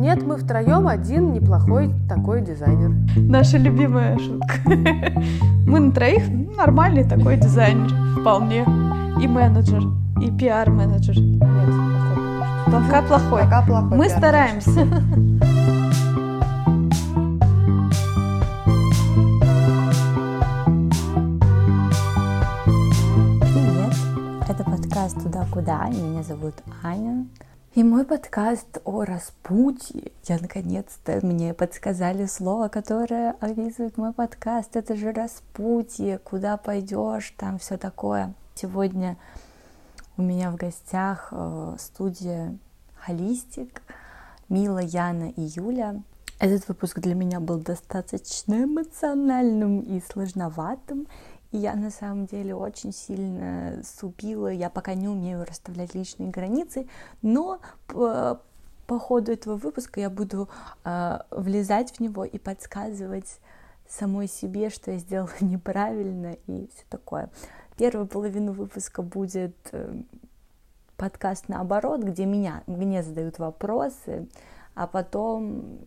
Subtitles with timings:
[0.00, 2.90] Нет, мы втроем один неплохой такой дизайнер.
[3.16, 4.54] Наша любимая шутка.
[5.66, 6.22] Мы на троих
[6.56, 8.62] нормальный такой дизайнер, вполне.
[9.20, 9.82] И менеджер,
[10.18, 11.18] и пиар-менеджер.
[11.18, 11.42] Нет,
[12.64, 12.88] плохой.
[12.88, 13.42] Пока плохой.
[13.42, 13.98] Пока плохой.
[13.98, 14.86] Мы стараемся.
[23.42, 23.94] Привет!
[24.48, 27.26] Это подкаст «Туда-куда», меня зовут Аня.
[27.72, 30.10] И мой подкаст о распутье.
[30.24, 34.74] Я наконец-то мне подсказали слово, которое описывает мой подкаст.
[34.74, 38.34] Это же распутье, куда пойдешь, там все такое.
[38.56, 39.16] Сегодня
[40.16, 42.58] у меня в гостях э, студия
[42.96, 43.82] Холистик,
[44.48, 46.02] Мила, Яна и Юля.
[46.40, 51.06] Этот выпуск для меня был достаточно эмоциональным и сложноватым.
[51.52, 54.48] Я на самом деле очень сильно супила.
[54.48, 56.88] Я пока не умею расставлять личные границы,
[57.22, 58.40] но по,
[58.86, 60.48] по ходу этого выпуска я буду
[60.84, 63.40] э, влезать в него и подсказывать
[63.88, 67.30] самой себе, что я сделала неправильно и все такое.
[67.76, 70.02] Первую половину выпуска будет э,
[70.96, 74.28] подкаст наоборот, где меня, мне задают вопросы,
[74.74, 75.80] а потом,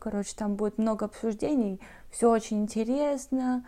[0.00, 1.80] короче, там будет много обсуждений,
[2.10, 3.64] все очень интересно,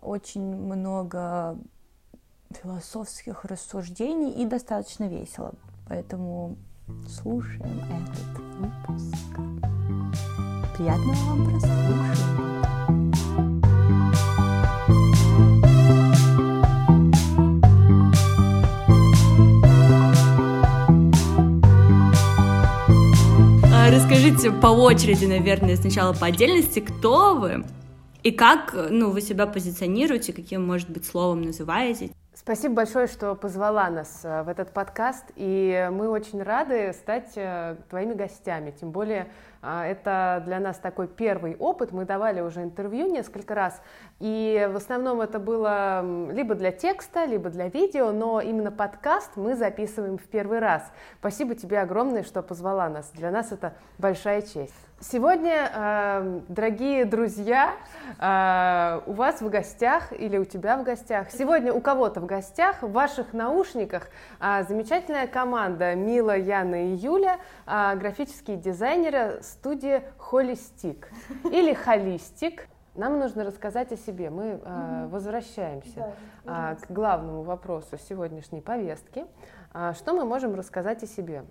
[0.00, 1.56] очень много
[2.50, 5.52] философских рассуждений и достаточно весело.
[5.88, 6.56] Поэтому
[7.08, 9.36] слушаем этот выпуск.
[10.76, 12.56] Приятного вам прослушивания.
[23.72, 27.64] А, Расскажите по очереди, наверное, сначала по отдельности, кто вы
[28.26, 32.10] и как ну, вы себя позиционируете, каким, может быть, словом называете.
[32.34, 37.76] Спасибо большое, что позвала нас э, в этот подкаст, и мы очень рады стать э,
[37.88, 39.28] твоими гостями, тем более
[39.62, 43.80] э, это для нас такой первый опыт, мы давали уже интервью несколько раз,
[44.18, 49.54] и в основном это было либо для текста, либо для видео, но именно подкаст мы
[49.54, 50.90] записываем в первый раз.
[51.18, 54.74] Спасибо тебе огромное, что позвала нас, для нас это большая честь.
[54.98, 57.74] Сегодня, э, дорогие друзья,
[58.18, 62.82] э, у вас в гостях или у тебя в гостях, сегодня у кого-то в гостях,
[62.82, 64.08] в ваших наушниках
[64.40, 71.10] э, замечательная команда Мила, Яна и Юля, э, графические дизайнеры студии Холистик
[71.44, 72.66] или Холистик.
[72.96, 74.30] Нам нужно рассказать о себе.
[74.30, 76.14] Мы э, возвращаемся
[76.44, 79.26] э, к главному вопросу сегодняшней повестки.
[79.78, 81.44] А, Что мы можем рассказать о себе?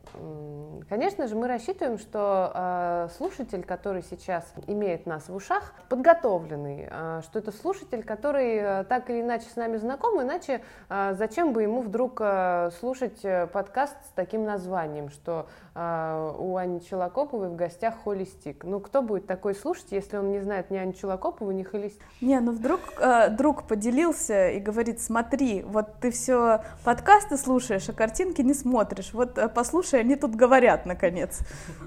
[0.89, 7.22] Конечно же, мы рассчитываем, что э, слушатель, который сейчас имеет нас в ушах, подготовленный, э,
[7.23, 11.62] что это слушатель, который э, так или иначе с нами знаком, иначе э, зачем бы
[11.62, 18.63] ему вдруг э, слушать подкаст с таким названием, что у Ани Челокоповой в гостях холистик.
[18.63, 22.06] Ну, кто будет такой слушать, если он не знает ни Аню Челокопову, ни холистик?
[22.22, 27.94] Не, ну вдруг э, друг поделился и говорит, смотри, вот ты все подкасты слушаешь, а
[27.94, 29.13] картинки не смотришь.
[29.13, 31.41] Вот э, послушай, они тут говорят, наконец.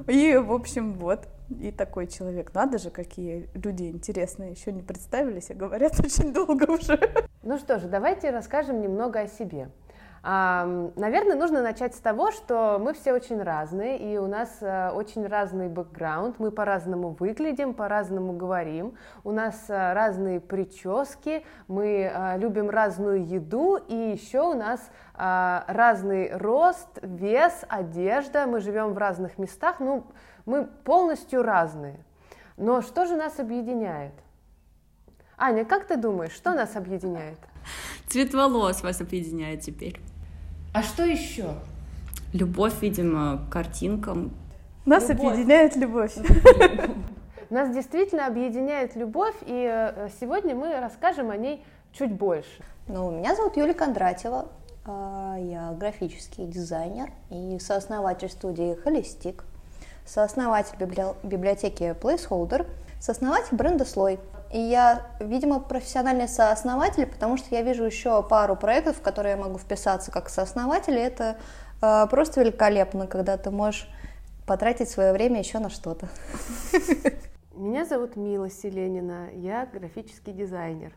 [0.07, 1.21] И, в общем, вот.
[1.49, 2.53] И такой человек.
[2.53, 4.51] Надо же, какие люди интересные.
[4.51, 7.01] Еще не представились, а говорят очень долго уже.
[7.43, 9.71] Ну что же, давайте расскажем немного о себе.
[10.29, 15.27] Наверное, нужно начать с того, что мы все очень разные, и у нас э, очень
[15.27, 18.95] разный бэкграунд, мы по-разному выглядим, по-разному говорим,
[19.25, 26.37] у нас э, разные прически, мы э, любим разную еду, и еще у нас разный
[26.37, 30.05] рост, вес, одежда, мы живем в разных местах, ну,
[30.45, 32.05] мы полностью разные.
[32.59, 34.13] Но что же нас объединяет?
[35.39, 37.39] Аня, как ты думаешь, что нас объединяет?
[38.07, 39.99] Цвет волос вас объединяет теперь.
[40.79, 41.55] А что еще?
[42.33, 44.31] Любовь, видимо, к картинкам.
[44.87, 45.33] Нас Любовь.
[45.33, 46.15] объединяет любовь.
[47.51, 52.63] Нас действительно объединяет любовь, и э, сегодня мы расскажем о ней чуть больше.
[52.87, 54.47] Ну, меня зовут Юлия Кондратьева.
[54.87, 59.43] а, Я графический дизайнер и сооснователь студии Холистик,
[60.07, 62.69] сооснователь библи- библиотеки Placeholder,
[63.01, 64.21] сооснователь бренда Слой.
[64.53, 69.37] И я, видимо, профессиональный сооснователь, потому что я вижу еще пару проектов, в которые я
[69.37, 71.37] могу вписаться как сооснователь, и это
[71.81, 73.89] а, просто великолепно, когда ты можешь
[74.47, 76.09] потратить свое время еще на что-то.
[77.55, 80.93] Меня зовут Мила Селенина, я графический дизайнер.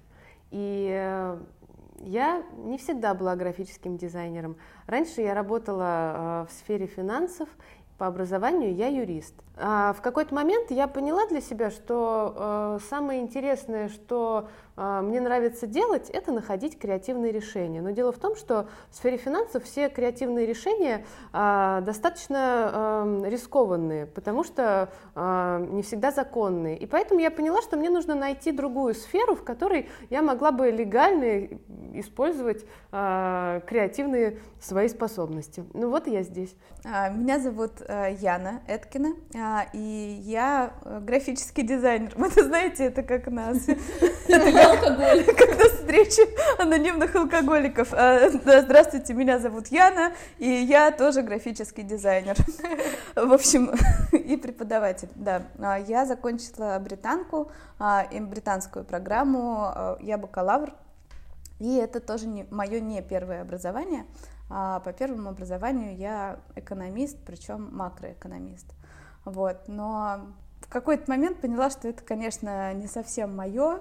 [0.51, 1.39] И э,
[1.99, 4.57] я не всегда была графическим дизайнером.
[4.85, 7.49] Раньше я работала э, в сфере финансов,
[8.01, 9.35] по образованию я юрист.
[9.57, 14.47] А в какой-то момент я поняла для себя, что э, самое интересное, что
[15.01, 17.81] мне нравится делать, это находить креативные решения.
[17.81, 24.05] Но дело в том, что в сфере финансов все креативные решения э, достаточно э, рискованные,
[24.07, 26.77] потому что э, не всегда законные.
[26.77, 30.71] И поэтому я поняла, что мне нужно найти другую сферу, в которой я могла бы
[30.71, 31.47] легально
[31.93, 35.63] использовать э, креативные свои способности.
[35.73, 36.55] Ну вот я здесь.
[36.83, 39.15] А, меня зовут э, Яна Эткина.
[39.35, 39.79] А, и
[40.23, 42.11] я э, графический дизайнер.
[42.15, 43.67] Вы знаете, это как нас...
[44.71, 47.89] Как на встрече анонимных алкоголиков.
[47.91, 52.37] А, здравствуйте, меня зовут Яна, и я тоже графический дизайнер.
[53.15, 53.71] В общем,
[54.13, 55.43] и преподаватель, да.
[55.59, 57.51] А, я закончила британку,
[58.11, 60.71] и британскую программу, я бакалавр,
[61.59, 64.05] и это тоже не, мое не первое образование.
[64.47, 68.67] По первому образованию я экономист, причем макроэкономист.
[69.25, 70.27] Вот, но
[70.61, 73.79] в какой-то момент поняла, что это, конечно, не совсем мое,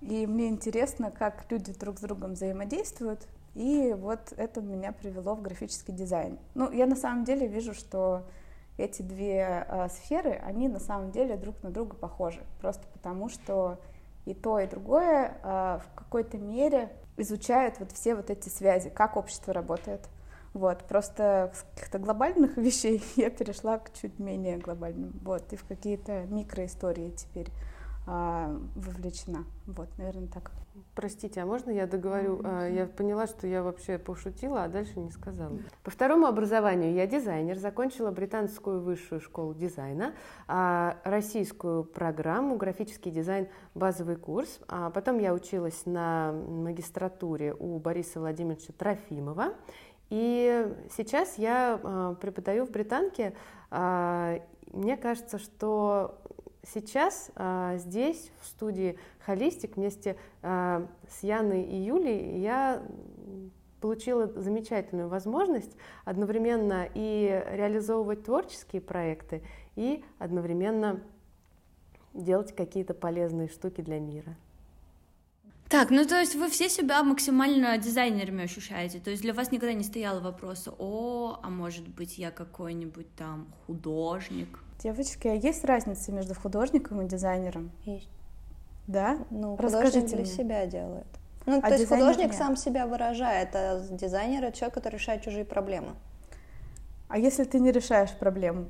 [0.00, 5.42] и мне интересно, как люди друг с другом взаимодействуют, и вот это меня привело в
[5.42, 6.38] графический дизайн.
[6.54, 8.24] Ну, я на самом деле вижу, что
[8.78, 13.78] эти две э, сферы, они на самом деле друг на друга похожи, просто потому что
[14.24, 19.16] и то, и другое э, в какой-то мере изучают вот все вот эти связи, как
[19.16, 20.08] общество работает,
[20.52, 25.12] вот, просто с каких-то глобальных вещей я перешла к чуть менее глобальным.
[25.22, 27.48] Вот, и в какие-то микроистории теперь
[28.06, 29.44] вовлечена.
[29.66, 30.50] Вот, наверное, так.
[30.94, 32.38] Простите, а можно я договорю?
[32.38, 32.74] Mm-hmm.
[32.74, 35.58] Я поняла, что я вообще пошутила, а дальше не сказала.
[35.84, 40.14] По второму образованию я дизайнер, закончила британскую высшую школу дизайна,
[40.48, 44.60] а российскую программу графический дизайн базовый курс.
[44.68, 49.54] А потом я училась на магистратуре у Бориса Владимировича Трофимова
[50.10, 53.34] и сейчас я преподаю в Британке.
[53.70, 56.20] Мне кажется, что
[56.62, 62.82] сейчас э, здесь, в студии Холистик, вместе э, с Яной и Юлей, я
[63.80, 65.74] получила замечательную возможность
[66.04, 69.42] одновременно и реализовывать творческие проекты,
[69.76, 71.00] и одновременно
[72.12, 74.36] делать какие-то полезные штуки для мира.
[75.68, 79.72] Так, ну то есть вы все себя максимально дизайнерами ощущаете, то есть для вас никогда
[79.72, 84.58] не стояло вопроса, о, а может быть я какой-нибудь там художник?
[84.82, 87.70] Девочки, а есть разница между художником и дизайнером?
[87.84, 88.08] Есть.
[88.86, 89.18] Да?
[89.30, 90.26] Ну, Расскажите художник для мне.
[90.26, 91.06] себя делает.
[91.44, 92.34] Ну, а то есть художник нет.
[92.34, 95.94] сам себя выражает, а дизайнер— это человек, который решает чужие проблемы.
[97.08, 98.66] А если ты не решаешь проблему?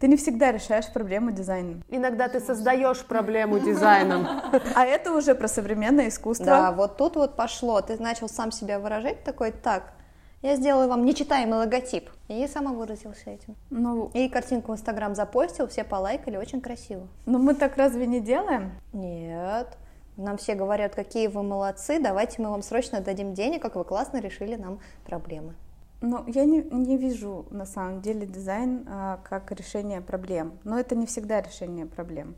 [0.00, 1.84] Ты не всегда решаешь проблему дизайном.
[1.88, 4.26] Иногда ты создаешь проблему дизайном.
[4.74, 6.46] А это уже про современное искусство.
[6.46, 7.80] Да, вот тут вот пошло.
[7.80, 9.94] Ты начал сам себя выражать такой, так,
[10.44, 12.10] я сделаю вам нечитаемый логотип.
[12.28, 13.56] И сама выразился этим.
[13.70, 17.08] Ну, и картинку в Инстаграм запостил, все полайкали, очень красиво.
[17.24, 18.72] Но мы так разве не делаем?
[18.92, 19.78] Нет.
[20.18, 24.18] Нам все говорят, какие вы молодцы, давайте мы вам срочно дадим денег, как вы классно
[24.18, 25.54] решили нам проблемы.
[26.02, 30.58] Ну, я не, не вижу на самом деле дизайн а, как решение проблем.
[30.62, 32.36] Но это не всегда решение проблем.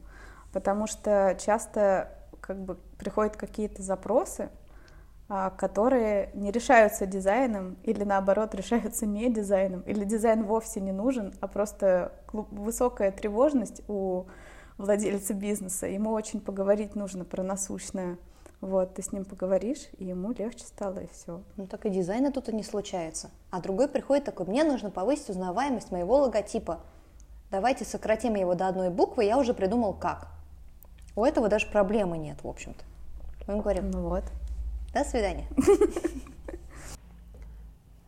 [0.53, 4.49] Потому что часто как бы приходят какие-то запросы,
[5.51, 11.49] которые не решаются дизайном или наоборот решаются не дизайном, или дизайн вовсе не нужен, а
[11.49, 14.27] просто высокая тревожность у
[14.79, 15.87] владельца бизнеса.
[15.87, 18.19] Ему очень поговорить нужно про насущное.
[18.61, 21.43] Вот, ты с ним поговоришь, и ему легче стало, и все.
[21.57, 23.31] Ну так и дизайна тут и не случается.
[23.51, 26.81] А другой приходит такой, мне нужно повысить узнаваемость моего логотипа.
[27.51, 30.29] Давайте сократим его до одной буквы, я уже придумал как.
[31.15, 32.85] У этого даже проблемы нет, в общем-то.
[33.47, 34.25] Мы говорим, ну вот,
[34.97, 35.47] до свидания.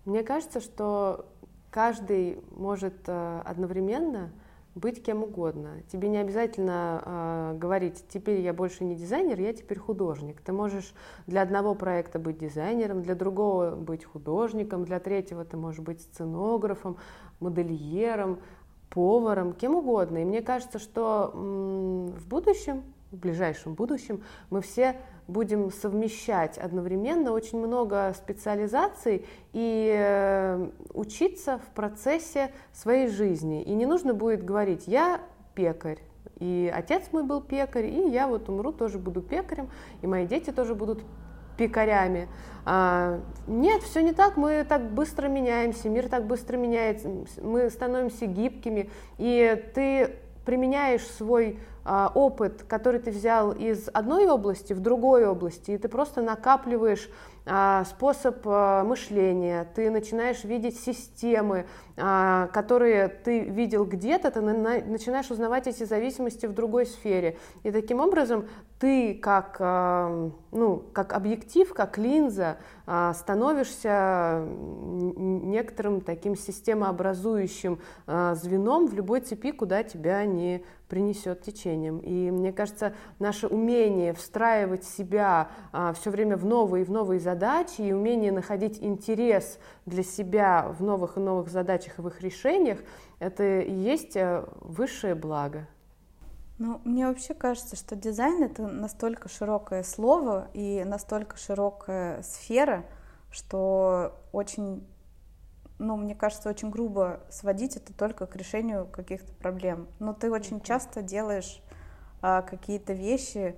[0.07, 1.26] Мне кажется, что
[1.71, 4.30] каждый может э, одновременно
[4.75, 5.83] быть кем угодно.
[5.92, 10.40] Тебе не обязательно э, говорить, теперь я больше не дизайнер, я теперь художник.
[10.40, 10.95] Ты можешь
[11.26, 16.97] для одного проекта быть дизайнером, для другого быть художником, для третьего ты можешь быть сценографом,
[17.38, 18.38] модельером,
[18.88, 20.23] поваром, кем угодно.
[20.23, 24.96] И мне кажется, что м- в будущем, в ближайшем будущем, мы все
[25.26, 33.62] будем совмещать одновременно очень много специализаций и э, учиться в процессе своей жизни.
[33.62, 35.20] И не нужно будет говорить «я
[35.54, 35.98] пекарь»,
[36.38, 39.70] и отец мой был пекарь, и я вот умру, тоже буду пекарем,
[40.02, 41.02] и мои дети тоже будут
[41.56, 42.28] пекарями.
[42.64, 47.10] А, нет, все не так, мы так быстро меняемся, мир так быстро меняется,
[47.42, 48.88] мы становимся гибкими,
[49.18, 50.16] и ты
[50.49, 55.88] применяешь свой а, опыт, который ты взял из одной области в другой области, и ты
[55.90, 57.11] просто накапливаешь
[57.45, 61.67] а, способ а, мышления, ты начинаешь видеть системы,
[61.99, 67.37] которые ты видел где-то, ты начинаешь узнавать эти зависимости в другой сфере.
[67.64, 68.47] И таким образом
[68.78, 69.59] ты как,
[70.52, 72.59] ну, как объектив, как линза
[73.14, 81.99] становишься некоторым таким системообразующим звеном в любой цепи, куда тебя не принесет течением.
[81.99, 87.21] И мне кажется, наше умение встраивать себя а, все время в новые и в новые
[87.21, 92.21] задачи и умение находить интерес для себя в новых и новых задачах и в их
[92.21, 92.80] решениях,
[93.21, 95.66] это и есть э, высшее благо.
[96.59, 102.85] Ну, мне вообще кажется, что дизайн это настолько широкое слово и настолько широкая сфера,
[103.30, 104.85] что очень
[105.78, 109.87] ну, мне кажется, очень грубо сводить это только к решению каких-то проблем.
[110.00, 111.62] Но ты очень часто делаешь
[112.21, 113.57] а, какие-то вещи,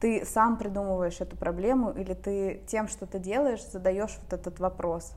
[0.00, 5.12] ты сам придумываешь эту проблему, или ты тем, что ты делаешь, задаешь вот этот вопрос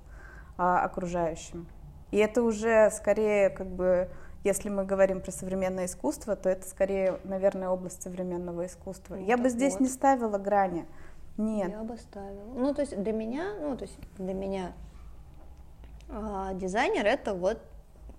[0.57, 1.67] а, окружающим.
[2.11, 4.09] И это уже скорее как бы,
[4.43, 9.15] если мы говорим про современное искусство, то это скорее, наверное, область современного искусства.
[9.15, 9.81] Ну, Я бы здесь вот.
[9.81, 10.85] не ставила грани.
[11.37, 11.71] Нет.
[11.71, 12.53] Я бы ставила.
[12.53, 14.73] Ну, то есть для меня, ну, то есть для меня
[16.13, 17.59] а дизайнер это вот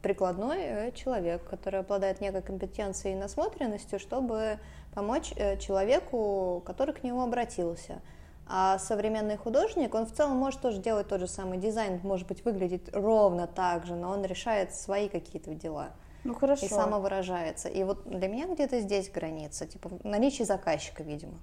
[0.00, 4.58] прикладной э, человек, который обладает некой компетенцией и насмотренностью, чтобы
[4.94, 8.00] помочь э, человеку, который к нему обратился.
[8.54, 12.44] А современный художник, он в целом может тоже делать тот же самый дизайн, может быть,
[12.44, 15.92] выглядит ровно так же, но он решает свои какие-то дела.
[16.22, 16.66] Ну хорошо.
[16.66, 17.70] И самовыражается.
[17.70, 21.38] И вот для меня где-то здесь граница, типа наличие заказчика, видимо.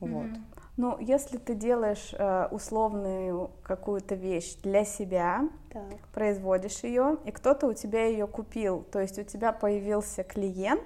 [0.00, 0.08] Mm-hmm.
[0.08, 0.40] Вот.
[0.76, 5.98] Ну, если ты делаешь э, условную какую-то вещь для себя, так.
[6.14, 10.84] производишь ее, и кто-то у тебя ее купил, то есть у тебя появился клиент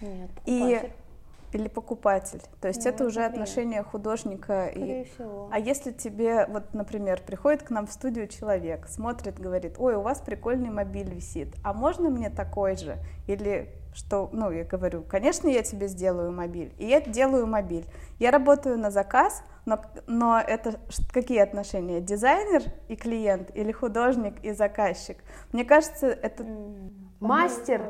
[0.00, 0.90] Нет, и
[1.52, 2.42] или покупатель.
[2.60, 4.68] То есть ну, это уже отношение художника.
[4.70, 5.04] Скорее и...
[5.04, 5.48] всего.
[5.52, 10.02] А если тебе, вот, например, приходит к нам в студию человек, смотрит, говорит, ой, у
[10.02, 12.96] вас прикольный мобиль висит, а можно мне такой же?
[13.26, 17.84] Или что, ну, я говорю, конечно, я тебе сделаю мобиль, и я делаю мобиль.
[18.18, 20.78] Я работаю на заказ, но, но это
[21.12, 22.00] какие отношения?
[22.00, 25.18] Дизайнер и клиент или художник и заказчик?
[25.52, 26.44] Мне кажется, это...
[27.20, 27.82] Мастер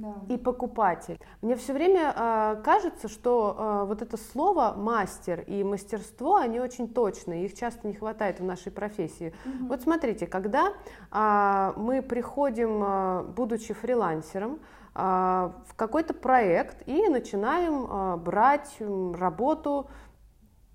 [0.00, 0.14] да.
[0.28, 1.20] и покупатель.
[1.42, 6.88] Мне все время э, кажется, что э, вот это слово мастер и мастерство, они очень
[6.88, 9.34] точные, их часто не хватает в нашей профессии.
[9.44, 9.66] Угу.
[9.68, 10.72] Вот смотрите, когда
[11.12, 14.60] э, мы приходим, э, будучи фрилансером,
[15.00, 19.88] а, в какой-то проект и начинаем а, брать работу,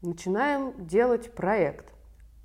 [0.01, 1.93] начинаем делать проект.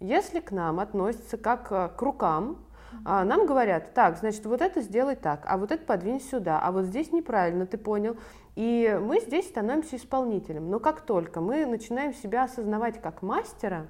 [0.00, 2.66] Если к нам относятся как а, к рукам,
[3.04, 6.84] нам говорят, так, значит, вот это сделай так, а вот это подвинь сюда, а вот
[6.84, 8.16] здесь неправильно, ты понял.
[8.56, 10.68] И мы здесь становимся исполнителем.
[10.68, 13.86] Но как только мы начинаем себя осознавать как мастера,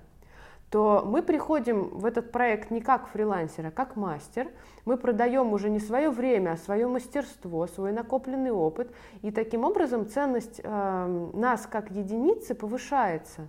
[0.71, 4.49] то мы приходим в этот проект не как фрилансер, а как мастер.
[4.85, 8.93] Мы продаем уже не свое время, а свое мастерство, свой накопленный опыт.
[9.23, 13.49] И таким образом ценность э, нас как единицы повышается.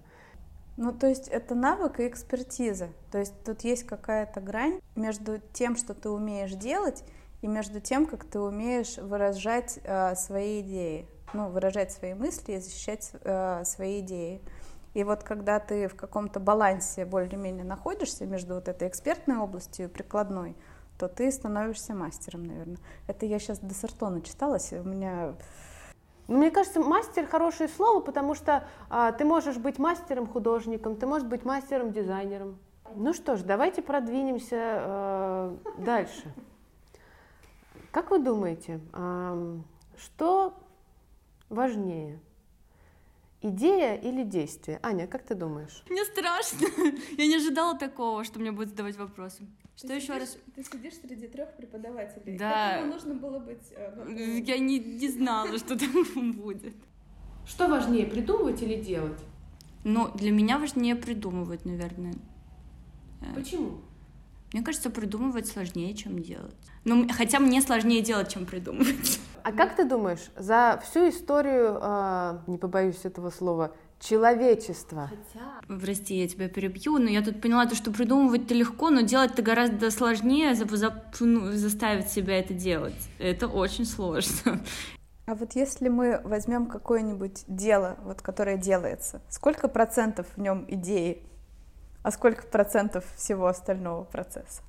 [0.82, 2.88] Ну, то есть это навык и экспертиза.
[3.12, 7.04] То есть тут есть какая-то грань между тем, что ты умеешь делать,
[7.42, 11.06] и между тем, как ты умеешь выражать э, свои идеи.
[11.34, 14.42] Ну, выражать свои мысли и защищать э, свои идеи.
[14.94, 19.90] И вот когда ты в каком-то балансе более-менее находишься между вот этой экспертной областью и
[19.90, 20.56] прикладной,
[20.98, 22.80] то ты становишься мастером, наверное.
[23.06, 25.36] Это я сейчас Дессертона читалась, у меня...
[26.30, 31.28] Мне кажется, мастер хорошее слово, потому что а, ты можешь быть мастером художником, ты можешь
[31.28, 32.60] быть мастером дизайнером.
[32.96, 36.32] Ну что ж, давайте продвинемся э, дальше.
[37.90, 39.58] Как вы думаете, э,
[39.98, 40.54] что
[41.50, 42.20] важнее?
[43.42, 44.80] Идея или действие?
[44.84, 45.84] Аня, как ты думаешь?
[45.90, 46.68] Мне страшно.
[47.18, 49.48] Я не ожидала такого, что мне будут задавать вопросы.
[49.78, 50.38] Что ты еще сидишь, раз?
[50.56, 52.38] Ты сидишь среди трех преподавателей.
[52.38, 52.80] Да.
[52.82, 53.64] Как нужно было быть?
[53.72, 56.76] Э, Я не, не знала, что там будет.
[57.48, 59.20] Что важнее, придумывать или делать?
[59.86, 62.14] Ну, для меня важнее придумывать, наверное.
[63.22, 63.80] Э, Почему?
[64.52, 66.56] Мне кажется, придумывать сложнее, чем делать.
[66.84, 69.20] Ну, хотя мне сложнее делать, чем придумывать.
[69.44, 75.10] А как ты думаешь, за всю историю, э, не побоюсь этого слова, человечества.
[75.10, 75.80] Хотя...
[75.82, 79.92] Прости, я тебя перебью, но я тут поняла, то, что придумывать-то легко, но делать-то гораздо
[79.92, 83.10] сложнее, за, за, ну, заставить себя это делать.
[83.20, 84.62] Это очень сложно.
[85.26, 91.22] А вот если мы возьмем какое-нибудь дело, вот, которое делается, сколько процентов в нем идеи,
[92.02, 94.64] а сколько процентов всего остального процесса?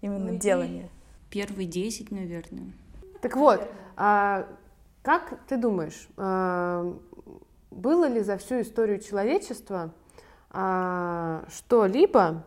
[0.00, 0.88] Именно ну, делания.
[1.30, 2.72] Первые десять, наверное.
[3.20, 4.46] Так вот, а,
[5.02, 6.96] как ты думаешь, а,
[7.70, 9.92] было ли за всю историю человечества
[10.50, 12.44] а, что-либо,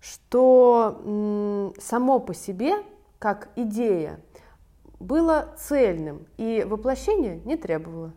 [0.00, 2.74] что м, само по себе,
[3.18, 4.20] как идея,
[5.00, 8.12] было цельным и воплощение не требовало.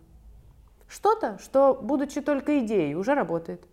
[0.88, 3.66] Что-то, что, будучи только идеей, уже работает.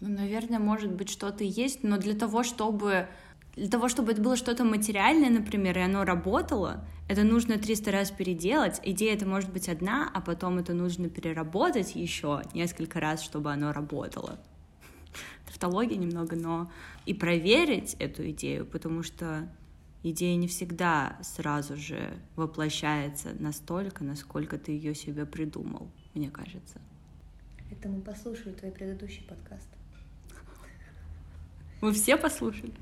[0.00, 3.06] Ну, наверное, может быть, что-то есть, но для того, чтобы
[3.56, 8.10] для того, чтобы это было что-то материальное, например, и оно работало, это нужно 300 раз
[8.10, 8.80] переделать.
[8.84, 13.72] Идея это может быть одна, а потом это нужно переработать еще несколько раз, чтобы оно
[13.72, 14.38] работало.
[15.46, 16.70] Тавтология немного, но
[17.06, 19.48] и проверить эту идею, потому что
[20.02, 26.78] идея не всегда сразу же воплощается настолько, насколько ты ее себе придумал, мне кажется.
[27.70, 29.68] Это мы послушали твой предыдущий подкаст.
[31.80, 32.74] Вы все послушали?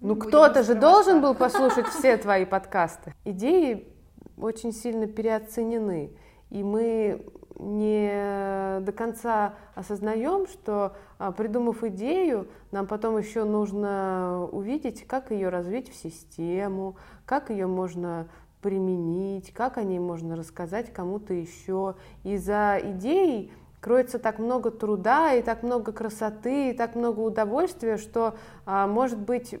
[0.00, 3.14] Ну, кто-то же должен был послушать все твои подкасты.
[3.24, 3.88] Идеи
[4.36, 6.12] очень сильно переоценены,
[6.50, 7.26] и мы
[7.58, 15.48] не до конца осознаем, что а, придумав идею, нам потом еще нужно увидеть, как ее
[15.48, 18.28] развить в систему, как ее можно
[18.62, 21.96] применить, как о ней можно рассказать кому-то еще.
[22.22, 27.96] И за идеей кроется так много труда, и так много красоты, и так много удовольствия,
[27.96, 28.36] что,
[28.66, 29.58] а, может быть,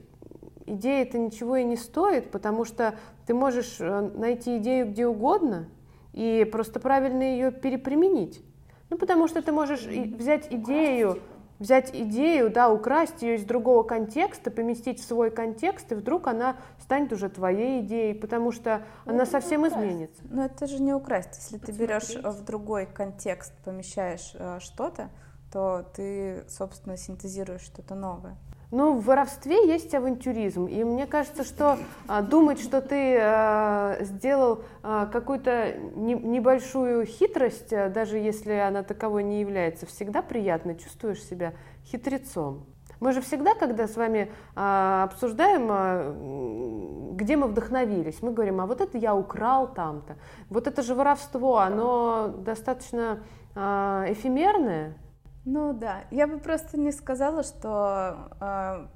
[0.68, 2.94] идея это ничего и не стоит, потому что
[3.26, 5.68] ты можешь э, найти идею где угодно
[6.12, 8.42] и просто правильно ее переприменить.
[8.90, 11.20] Ну, потому что ты можешь взять идею,
[11.58, 16.56] взять идею, да, украсть ее из другого контекста, поместить в свой контекст, и вдруг она
[16.80, 19.76] станет уже твоей идеей, потому что ну, она совсем украсть.
[19.76, 20.22] изменится.
[20.30, 21.36] Но это же не украсть.
[21.36, 21.76] Если Посмотреть.
[21.76, 25.10] ты берешь в другой контекст, помещаешь э, что-то,
[25.52, 28.36] то ты, собственно, синтезируешь что-то новое.
[28.70, 30.66] Ну, в воровстве есть авантюризм.
[30.66, 37.70] И мне кажется, что а, думать, что ты а, сделал а, какую-то не, небольшую хитрость,
[37.70, 41.54] даже если она таковой не является, всегда приятно, чувствуешь себя
[41.86, 42.66] хитрецом.
[43.00, 45.68] Мы же всегда, когда с вами обсуждаем,
[47.14, 50.16] где мы вдохновились, мы говорим, а вот это я украл там-то.
[50.50, 53.20] Вот это же воровство, оно достаточно
[53.54, 54.96] эфемерное,
[55.50, 58.86] ну да, я бы просто не сказала, что э,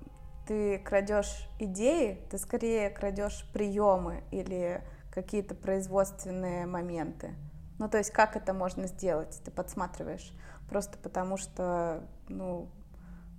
[0.47, 4.83] ты крадешь идеи, ты скорее крадешь приемы или
[5.15, 7.31] какие-то производственные моменты.
[7.79, 9.41] Ну, то есть, как это можно сделать?
[9.43, 10.31] Ты подсматриваешь.
[10.69, 12.69] Просто потому что, ну,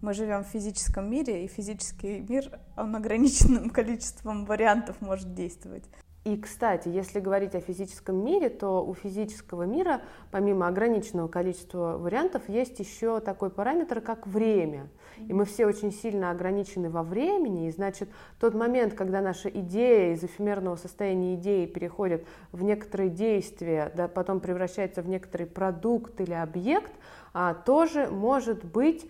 [0.01, 5.83] мы живем в физическом мире, и физический мир, он ограниченным количеством вариантов может действовать.
[6.23, 12.43] И, кстати, если говорить о физическом мире, то у физического мира, помимо ограниченного количества вариантов,
[12.47, 14.87] есть еще такой параметр, как время.
[15.17, 18.09] И мы все очень сильно ограничены во времени, и значит,
[18.39, 24.39] тот момент, когда наша идея из эфемерного состояния идеи переходит в некоторые действия, да, потом
[24.39, 26.93] превращается в некоторый продукт или объект,
[27.33, 29.09] а, тоже может быть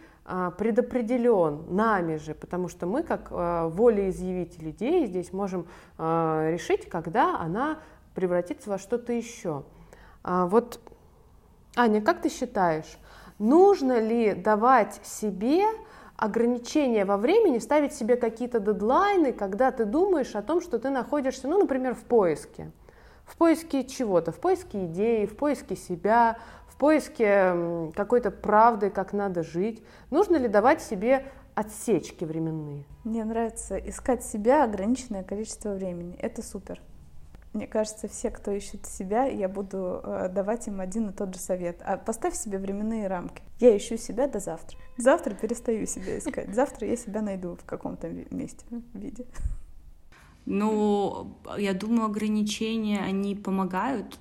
[0.57, 7.37] предопределен нами же, потому что мы, как а, волеизъявитель идеи, здесь можем а, решить, когда
[7.39, 7.79] она
[8.15, 9.63] превратится во что-то еще.
[10.23, 10.79] Вот,
[11.75, 12.97] Аня, как ты считаешь,
[13.39, 15.65] нужно ли давать себе
[16.15, 21.47] ограничения во времени, ставить себе какие-то дедлайны, когда ты думаешь о том, что ты находишься,
[21.47, 22.71] ну, например, в поиске?
[23.25, 26.37] В поиске чего-то, в поиске идеи, в поиске себя,
[26.83, 29.81] поиске какой-то правды, как надо жить.
[30.11, 32.83] Нужно ли давать себе отсечки временные?
[33.05, 36.13] Мне нравится искать себя ограниченное количество времени.
[36.19, 36.81] Это супер.
[37.53, 41.39] Мне кажется, все, кто ищет себя, я буду э, давать им один и тот же
[41.39, 41.81] совет.
[41.85, 43.43] А поставь себе временные рамки.
[43.61, 44.77] Я ищу себя до завтра.
[44.97, 46.53] Завтра перестаю себя искать.
[46.53, 49.25] Завтра я себя найду в каком-то месте, виде.
[50.45, 54.19] Ну, я думаю, ограничения, они помогают.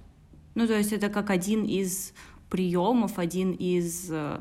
[0.55, 2.13] Ну, то есть это как один из
[2.53, 4.41] приемов, один из э,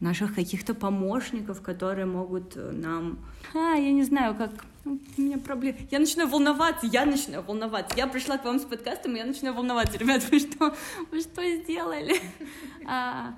[0.00, 3.18] наших каких-то помощников, которые могут э, нам...
[3.52, 4.50] А, я не знаю, как...
[4.86, 5.78] У меня проблемы.
[5.90, 7.94] Я начинаю волноваться, я начинаю волноваться.
[7.98, 9.98] Я пришла к вам с подкастом, и я начинаю волноваться.
[9.98, 10.74] Ребят, вы что,
[11.10, 12.14] вы что сделали?
[12.86, 13.34] А,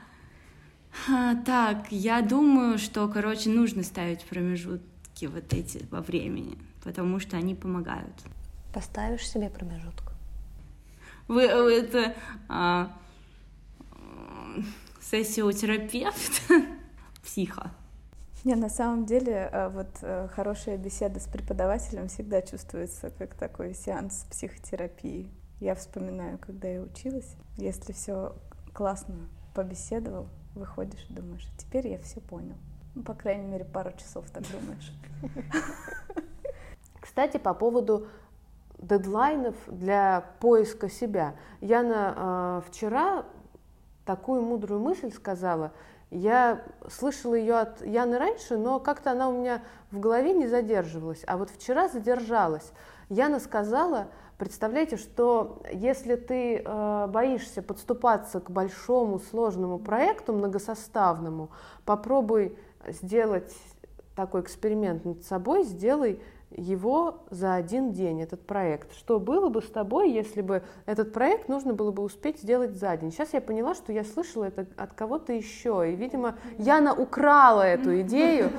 [1.08, 7.36] а, так, я думаю, что, короче, нужно ставить промежутки вот эти во времени, потому что
[7.36, 8.14] они помогают.
[8.72, 10.12] Поставишь себе промежуток?
[11.26, 12.14] Вы это...
[12.48, 12.90] А,
[15.00, 16.42] сессиотерапевт,
[17.22, 17.70] психа.
[18.44, 23.74] Не, на самом деле, э, вот э, хорошая беседа с преподавателем всегда чувствуется как такой
[23.74, 25.30] сеанс психотерапии.
[25.58, 28.36] Я вспоминаю, когда я училась, если все
[28.72, 29.16] классно
[29.54, 32.54] побеседовал, выходишь и думаешь, теперь я все понял.
[32.94, 34.92] Ну, по крайней мере, пару часов так думаешь.
[37.00, 38.06] Кстати, по поводу
[38.78, 41.34] дедлайнов для поиска себя.
[41.60, 43.24] Яна э, вчера
[44.06, 45.72] такую мудрую мысль сказала.
[46.10, 51.22] Я слышала ее от Яны раньше, но как-то она у меня в голове не задерживалась.
[51.26, 52.72] А вот вчера задержалась.
[53.08, 54.06] Яна сказала,
[54.38, 61.50] представляете, что если ты э, боишься подступаться к большому сложному проекту многосоставному,
[61.84, 63.52] попробуй сделать
[64.14, 68.92] такой эксперимент над собой, сделай его за один день, этот проект.
[68.94, 72.96] Что было бы с тобой, если бы этот проект нужно было бы успеть сделать за
[72.96, 73.10] день?
[73.10, 78.00] Сейчас я поняла, что я слышала это от кого-то еще, и, видимо, Яна украла эту
[78.02, 78.50] идею.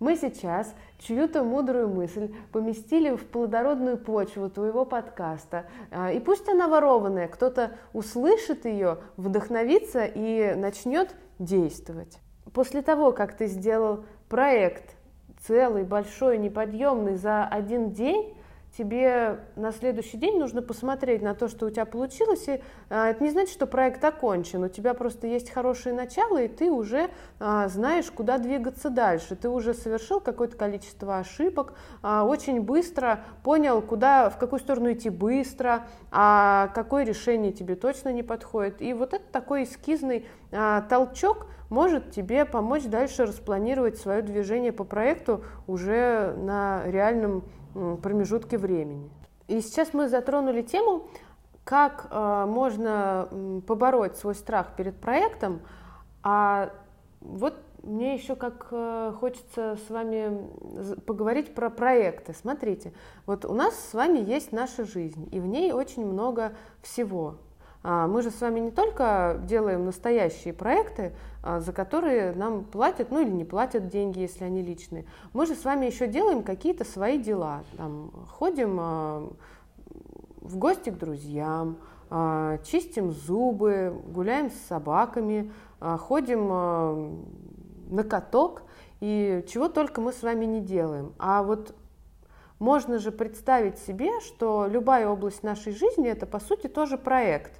[0.00, 5.66] Мы сейчас чью-то мудрую мысль поместили в плодородную почву твоего подкаста.
[5.90, 12.18] А, и пусть она ворованная, кто-то услышит ее, вдохновится и начнет действовать.
[12.52, 14.96] После того, как ты сделал проект
[15.46, 18.34] целый, большой, неподъемный за один день,
[18.76, 23.22] тебе на следующий день нужно посмотреть на то, что у тебя получилось, и а, это
[23.22, 27.68] не значит, что проект окончен, у тебя просто есть хорошее начало, и ты уже а,
[27.68, 34.28] знаешь, куда двигаться дальше, ты уже совершил какое-то количество ошибок, а, очень быстро понял, куда,
[34.28, 39.24] в какую сторону идти быстро, а какое решение тебе точно не подходит, и вот это
[39.30, 46.82] такой эскизный а, толчок может тебе помочь дальше распланировать свое движение по проекту уже на
[46.86, 47.44] реальном
[48.02, 49.10] промежутке времени.
[49.48, 51.08] И сейчас мы затронули тему,
[51.64, 53.28] как э, можно
[53.66, 55.60] побороть свой страх перед проектом,
[56.22, 56.70] а
[57.20, 60.46] вот мне еще как э, хочется с вами
[61.06, 62.34] поговорить про проекты.
[62.34, 62.92] Смотрите,
[63.26, 67.36] вот у нас с вами есть наша жизнь, и в ней очень много всего.
[67.86, 73.10] А, мы же с вами не только делаем настоящие проекты, а, за которые нам платят,
[73.10, 75.04] ну или не платят деньги, если они личные.
[75.34, 77.62] Мы же с вами еще делаем какие-то свои дела.
[77.76, 79.30] Там, ходим а,
[80.40, 81.78] в гости к друзьям,
[82.64, 86.48] чистим зубы, гуляем с собаками, ходим
[87.88, 88.62] на каток,
[89.00, 91.14] и чего только мы с вами не делаем.
[91.18, 91.74] А вот
[92.58, 97.52] можно же представить себе, что любая область нашей жизни это по сути тоже проект.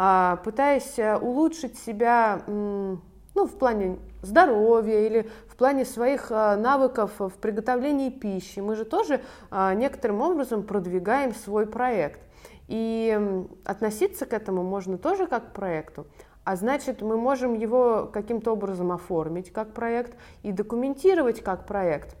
[0.00, 3.00] А, пытаясь э, улучшить себя ну,
[3.34, 8.60] в плане здоровья или в плане своих э, навыков в приготовлении пищи.
[8.60, 12.20] Мы же тоже а, некоторым образом продвигаем свой проект.
[12.68, 16.06] И относиться к этому можно тоже как к проекту.
[16.44, 22.16] А значит, мы можем его каким-то образом оформить как проект и документировать как проект.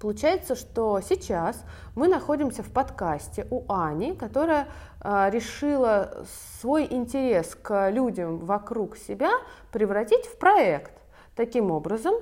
[0.00, 4.68] Получается, что сейчас мы находимся в подкасте у Ани, которая
[5.00, 6.24] э, решила
[6.60, 9.30] свой интерес к людям вокруг себя
[9.72, 10.92] превратить в проект.
[11.34, 12.14] Таким образом,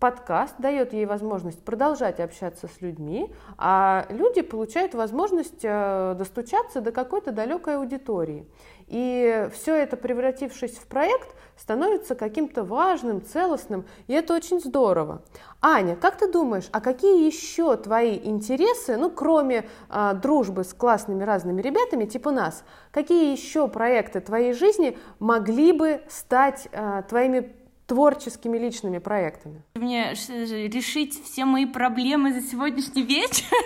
[0.00, 6.90] подкаст дает ей возможность продолжать общаться с людьми, а люди получают возможность э, достучаться до
[6.90, 8.46] какой-то далекой аудитории.
[8.90, 15.22] И все это, превратившись в проект, становится каким-то важным, целостным, и это очень здорово.
[15.62, 21.22] Аня, как ты думаешь, а какие еще твои интересы, ну, кроме э, дружбы с классными
[21.22, 27.52] разными ребятами, типа нас, какие еще проекты твоей жизни могли бы стать э, твоими
[27.86, 29.62] творческими личными проектами?
[29.74, 33.46] Мне решить все мои проблемы за сегодняшний вечер?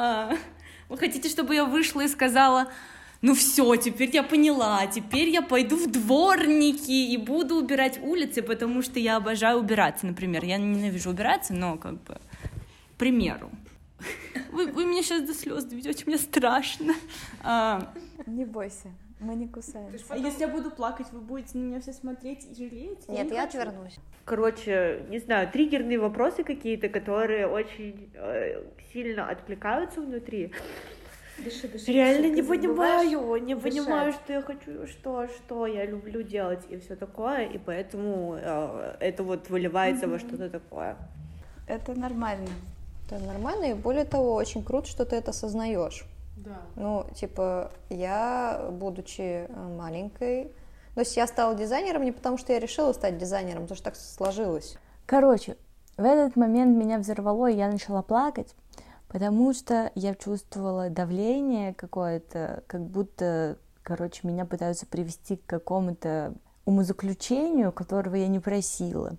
[0.00, 0.30] А,
[0.88, 2.68] вы хотите, чтобы я вышла и сказала,
[3.20, 8.80] ну все, теперь я поняла, теперь я пойду в дворники и буду убирать улицы, потому
[8.82, 10.44] что я обожаю убираться, например.
[10.44, 13.50] Я ненавижу убираться, но как бы, к примеру.
[14.52, 16.94] Вы, вы меня сейчас до слез доведете, мне страшно.
[17.42, 17.92] А...
[18.26, 19.90] Не бойся, мы не кусаем.
[20.10, 23.08] А если я буду плакать, вы будете на меня все смотреть и жалеть?
[23.08, 23.98] Нет, я, я отвернусь.
[24.24, 30.52] Короче, не знаю, триггерные вопросы какие-то, которые очень э, сильно откликаются внутри.
[31.44, 33.72] Дыши, дыши, Реально дыши, не понимаю, не дышать.
[33.72, 38.96] понимаю, что я хочу, что, что я люблю делать и все такое, и поэтому э,
[39.00, 40.10] это вот выливается mm-hmm.
[40.10, 40.96] во что-то такое.
[41.66, 42.48] Это нормально.
[43.06, 46.04] Это нормально, и более того, очень круто, что ты это осознаешь.
[46.36, 46.60] Да.
[46.76, 50.52] Ну, типа, я, будучи э, маленькой,
[50.94, 53.96] то есть я стала дизайнером не потому, что я решила стать дизайнером, потому что так
[53.96, 54.76] сложилось.
[55.06, 55.56] Короче,
[55.96, 58.54] в этот момент меня взорвало, и я начала плакать,
[59.08, 67.72] потому что я чувствовала давление какое-то, как будто, короче, меня пытаются привести к какому-то умозаключению,
[67.72, 69.16] которого я не просила.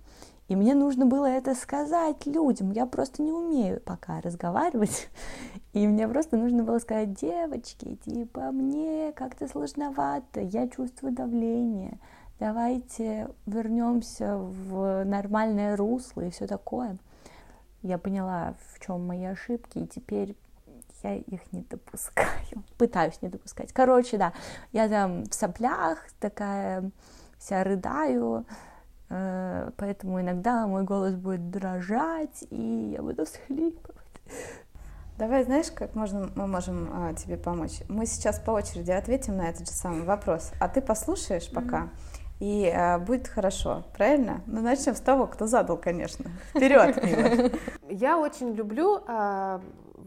[0.48, 2.72] И мне нужно было это сказать людям.
[2.72, 5.10] Я просто не умею пока разговаривать.
[5.74, 12.00] И мне просто нужно было сказать, девочки, типа, мне как-то сложновато, я чувствую давление.
[12.40, 16.98] Давайте вернемся в нормальное русло и все такое
[17.82, 20.36] я поняла, в чем мои ошибки, и теперь
[21.04, 22.64] я их не допускаю.
[22.78, 23.72] Пытаюсь не допускать.
[23.74, 24.34] Короче, да,
[24.72, 26.92] я там в соплях такая
[27.38, 28.46] вся рыдаю,
[29.10, 33.96] э, поэтому иногда мой голос будет дрожать, и я буду всхлипывать.
[35.18, 37.82] Давай, знаешь, как можно, мы можем а, тебе помочь?
[37.90, 42.09] Мы сейчас по очереди ответим на этот же самый вопрос, а ты послушаешь пока, mm-hmm.
[42.40, 44.42] И а, будет хорошо, правильно?
[44.48, 46.32] Ну, начнем с того, кто задал, конечно.
[46.50, 47.54] Вперед,
[47.90, 49.62] Я очень люблю а,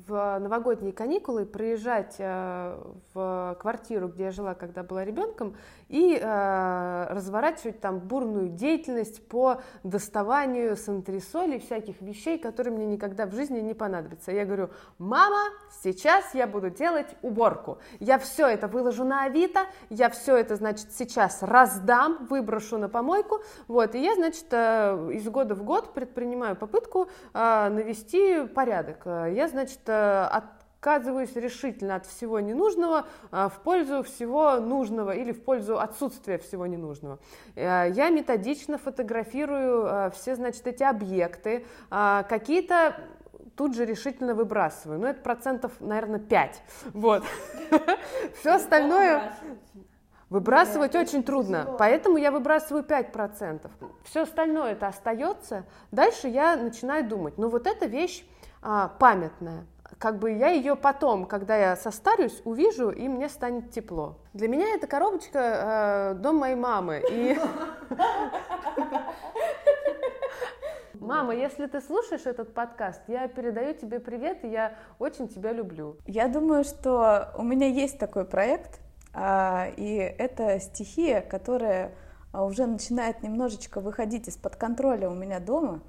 [0.06, 2.78] в новогодние каникулы приезжать э,
[3.14, 5.56] в квартиру, где я жила, когда была ребенком,
[5.88, 13.26] и э, разворачивать там бурную деятельность по доставанию с антресолей всяких вещей, которые мне никогда
[13.26, 14.32] в жизни не понадобятся.
[14.32, 15.40] Я говорю, мама,
[15.82, 17.78] сейчас я буду делать уборку.
[18.00, 19.60] Я все это выложу на Авито,
[19.90, 25.28] я все это, значит, сейчас раздам, выброшу на помойку, вот, и я, значит, э, из
[25.28, 29.02] года в год предпринимаю попытку навести порядок.
[29.04, 29.80] Я, значит,
[30.26, 36.66] отказываюсь решительно от всего ненужного а, в пользу всего нужного или в пользу отсутствия всего
[36.66, 37.18] ненужного.
[37.54, 42.96] Э, я методично фотографирую все, значит, эти объекты, какие-то
[43.56, 45.00] тут же решительно выбрасываю.
[45.00, 46.62] Ну, это процентов, наверное, 5.
[46.94, 47.24] Вот.
[48.40, 49.32] Все остальное...
[50.30, 53.70] Выбрасывать очень трудно, поэтому я выбрасываю 5%.
[54.04, 55.66] Все остальное это остается.
[55.90, 58.24] Дальше я начинаю думать, ну вот эта вещь
[58.62, 59.66] а, памятная
[60.02, 64.18] как бы я ее потом, когда я состарюсь, увижу, и мне станет тепло.
[64.32, 67.04] Для меня эта коробочка э, дом моей мамы.
[67.08, 67.38] И...
[70.94, 75.96] Мама, если ты слушаешь этот подкаст, я передаю тебе привет, и я очень тебя люблю.
[76.04, 78.80] Я думаю, что у меня есть такой проект,
[79.14, 81.92] а, и это стихия, которая
[82.32, 85.80] уже начинает немножечко выходить из-под контроля у меня дома.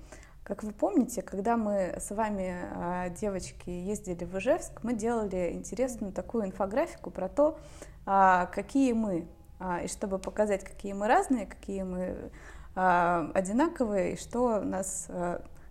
[0.43, 6.11] Как вы помните, когда мы с вами, а, девочки, ездили в Ижевск, мы делали интересную
[6.11, 7.57] такую инфографику про то,
[8.05, 9.25] а, какие мы,
[9.59, 12.31] а, и чтобы показать, какие мы разные, какие мы
[12.75, 15.07] одинаковые, и что нас,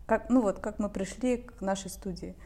[0.07, 2.37] как, ну вот, как мы пришли к нашей студии.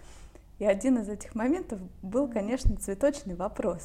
[0.58, 3.84] И один из этих моментов был, конечно, цветочный вопрос.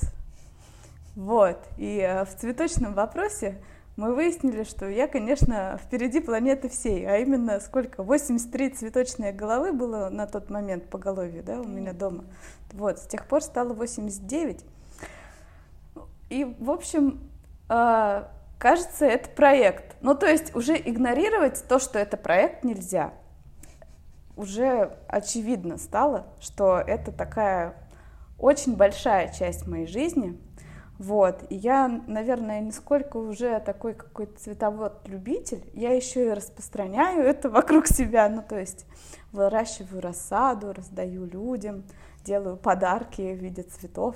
[1.17, 3.61] Вот, и в цветочном вопросе
[4.01, 8.01] мы выяснили, что я, конечно, впереди планеты всей, а именно сколько?
[8.01, 12.25] 83 цветочные головы было на тот момент по голове, да, у меня дома.
[12.73, 14.65] Вот, с тех пор стало 89.
[16.31, 17.29] И, в общем,
[17.69, 19.95] а, кажется, это проект.
[20.01, 23.13] Ну, то есть уже игнорировать то, что это проект, нельзя.
[24.35, 27.75] Уже очевидно стало, что это такая
[28.39, 30.39] очень большая часть моей жизни—
[31.01, 37.49] вот, и я, наверное, не сколько уже такой какой-то цветовод-любитель, я еще и распространяю это
[37.49, 38.85] вокруг себя, ну, то есть
[39.31, 41.85] выращиваю рассаду, раздаю людям,
[42.23, 44.15] делаю подарки в виде цветов.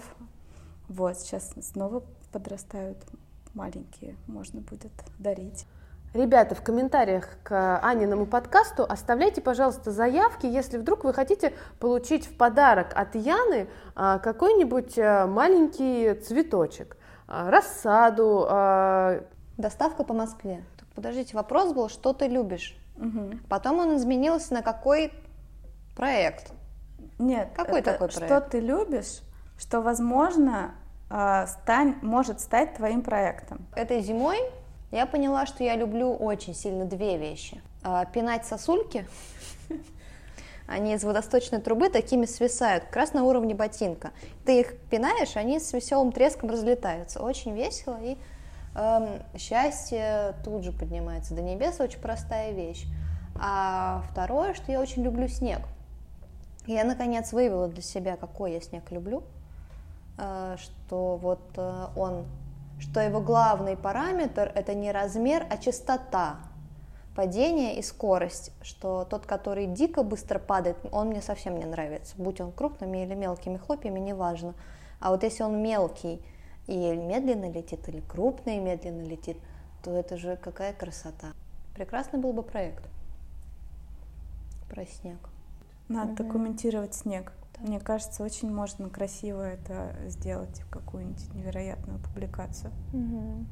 [0.88, 3.00] Вот, сейчас снова подрастают
[3.56, 5.66] маленькие, можно будет дарить.
[6.16, 12.38] Ребята, в комментариях к Аниному подкасту оставляйте, пожалуйста, заявки, если вдруг вы хотите получить в
[12.38, 16.96] подарок от Яны а, какой-нибудь а, маленький цветочек,
[17.28, 18.48] а, рассаду.
[19.58, 20.64] Доставка по Москве.
[20.96, 22.78] Подождите, вопрос был, что ты любишь?
[22.96, 23.40] Угу.
[23.50, 25.12] Потом он изменился на какой
[25.98, 26.54] проект?
[27.20, 28.26] Нет, какой это такой проект?
[28.26, 29.20] Что ты любишь,
[29.58, 30.76] что возможно
[31.08, 33.66] стань, может стать твоим проектом.
[33.76, 34.38] Этой зимой
[34.96, 37.62] я поняла, что я люблю очень сильно две вещи.
[37.84, 39.06] А, пинать сосульки,
[40.68, 44.12] они из водосточной трубы такими свисают, как раз на уровне ботинка.
[44.46, 47.22] Ты их пинаешь, они с веселым треском разлетаются.
[47.22, 48.18] Очень весело и
[48.76, 52.86] эм, счастье тут же поднимается до небес, очень простая вещь.
[53.38, 55.60] А второе, что я очень люблю снег.
[56.68, 59.24] Я наконец выявила для себя, какой я снег люблю,
[60.18, 62.26] э, что вот э, он
[62.80, 66.40] что его главный параметр это не размер, а частота
[67.16, 72.42] падения и скорость, что тот, который дико быстро падает, он мне совсем не нравится, будь
[72.42, 74.54] он крупными или мелкими хлопьями, неважно.
[75.00, 76.22] А вот если он мелкий
[76.68, 79.38] и медленно летит, или крупный и медленно летит,
[79.84, 81.34] то это же какая красота.
[81.74, 82.84] Прекрасный был бы проект
[84.70, 85.20] про снег.
[85.88, 86.24] Надо угу.
[86.24, 87.32] документировать снег.
[87.60, 92.72] Мне кажется, очень можно красиво это сделать в какую-нибудь невероятную публикацию.
[92.94, 93.46] Угу.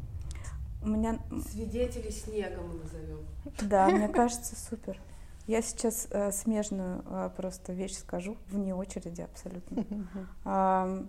[0.84, 1.20] У меня...
[1.50, 3.20] Свидетели снега мы назовем.
[3.62, 5.00] Да, мне кажется, супер.
[5.48, 9.86] Я сейчас э, смежную э, просто вещь скажу, вне очереди абсолютно.
[10.46, 11.06] Э,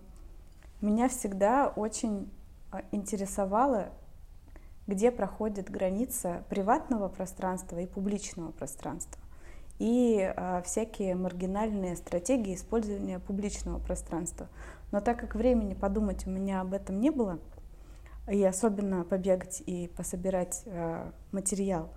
[0.80, 2.30] меня всегда очень
[2.72, 3.90] э, интересовало,
[4.87, 9.23] где проходит граница приватного пространства и публичного пространства
[9.78, 14.48] и а, всякие маргинальные стратегии использования публичного пространства.
[14.92, 17.38] Но так как времени подумать у меня об этом не было,
[18.30, 21.90] и особенно побегать и пособирать а, материал,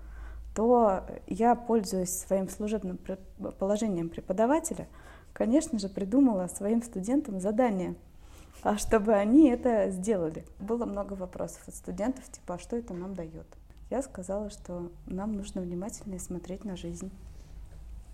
[0.56, 3.00] то я, пользуясь своим служебным
[3.60, 4.88] положением преподавателя,
[5.34, 7.94] конечно же, придумала своим студентам задание,
[8.64, 10.46] а чтобы они это сделали.
[10.60, 13.46] Было много вопросов от студентов, типа, а что это нам дает?
[13.92, 17.12] Я сказала, что нам нужно внимательнее смотреть на жизнь.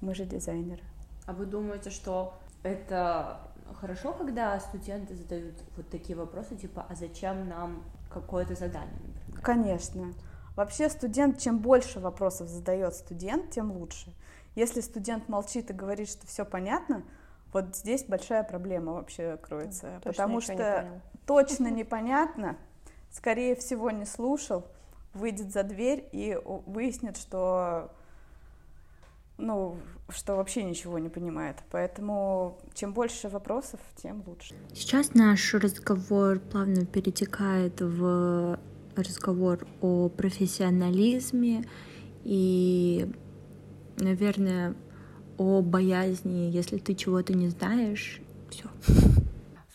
[0.03, 0.83] Мы же дизайнеры.
[1.25, 3.39] А вы думаете, что это
[3.79, 8.99] хорошо, когда студенты задают вот такие вопросы, типа, а зачем нам какое-то задание?
[9.27, 9.41] Например?
[9.43, 10.13] Конечно.
[10.57, 14.13] Вообще студент, чем больше вопросов задает студент, тем лучше.
[14.55, 17.03] Если студент молчит и говорит, что все понятно,
[17.53, 22.57] вот здесь большая проблема вообще кроется, точно потому что не точно непонятно,
[23.09, 24.65] скорее всего не слушал,
[25.13, 27.89] выйдет за дверь и выяснит, что
[29.37, 29.77] ну,
[30.09, 31.57] что вообще ничего не понимает.
[31.71, 34.55] Поэтому чем больше вопросов, тем лучше.
[34.73, 38.59] Сейчас наш разговор плавно перетекает в
[38.95, 41.65] разговор о профессионализме
[42.23, 43.11] и,
[43.97, 44.75] наверное,
[45.37, 48.65] о боязни, если ты чего-то не знаешь, все.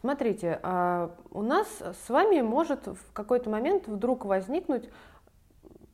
[0.00, 4.88] Смотрите, а, у нас с вами может в какой-то момент вдруг возникнуть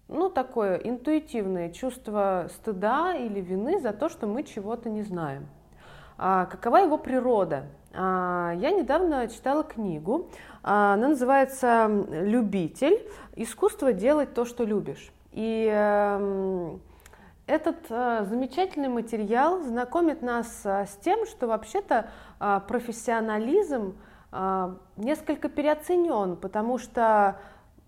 [0.09, 5.47] ну, такое интуитивное чувство стыда или вины за то, что мы чего-то не знаем.
[6.17, 7.67] А какова его природа?
[7.93, 10.29] А, я недавно читала книгу,
[10.63, 13.07] а, она называется «Любитель.
[13.35, 15.13] Искусство делать то, что любишь».
[15.33, 16.81] И эм,
[17.47, 22.09] этот э, замечательный материал знакомит нас э, с тем, что вообще-то
[22.41, 23.97] э, профессионализм
[24.97, 27.39] несколько переоценен, потому что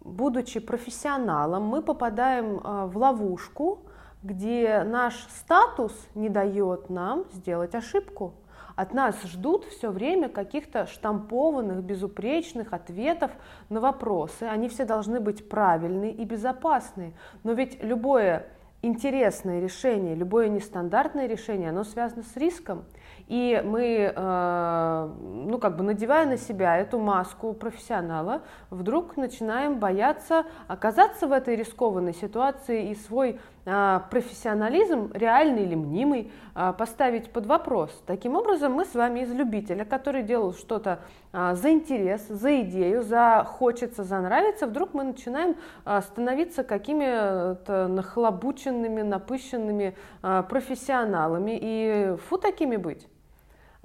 [0.07, 3.81] будучи профессионалом, мы попадаем а, в ловушку,
[4.23, 8.35] где наш статус не дает нам сделать ошибку.
[8.75, 13.31] От нас ждут все время каких-то штампованных, безупречных ответов
[13.71, 14.43] на вопросы.
[14.43, 17.15] Они все должны быть правильные и безопасные.
[17.43, 18.47] Но ведь любое
[18.83, 22.85] интересное решение, любое нестандартное решение, оно связано с риском.
[23.27, 25.09] И мы, э,
[25.47, 31.57] ну, как бы надевая на себя эту маску профессионала, вдруг начинаем бояться оказаться в этой
[31.57, 38.01] рискованной ситуации и свой э, профессионализм, реальный или мнимый, э, поставить под вопрос.
[38.07, 41.01] Таким образом, мы с вами из любителя, который делал что-то
[41.33, 49.95] за интерес, за идею, за хочется, за нравится, вдруг мы начинаем становиться какими-то нахлобученными, напыщенными
[50.23, 51.59] профессионалами.
[51.61, 53.07] И фу такими быть.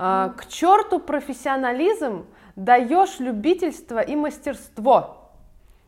[0.04, 5.30] А, к черту профессионализм, даешь любительство и мастерство.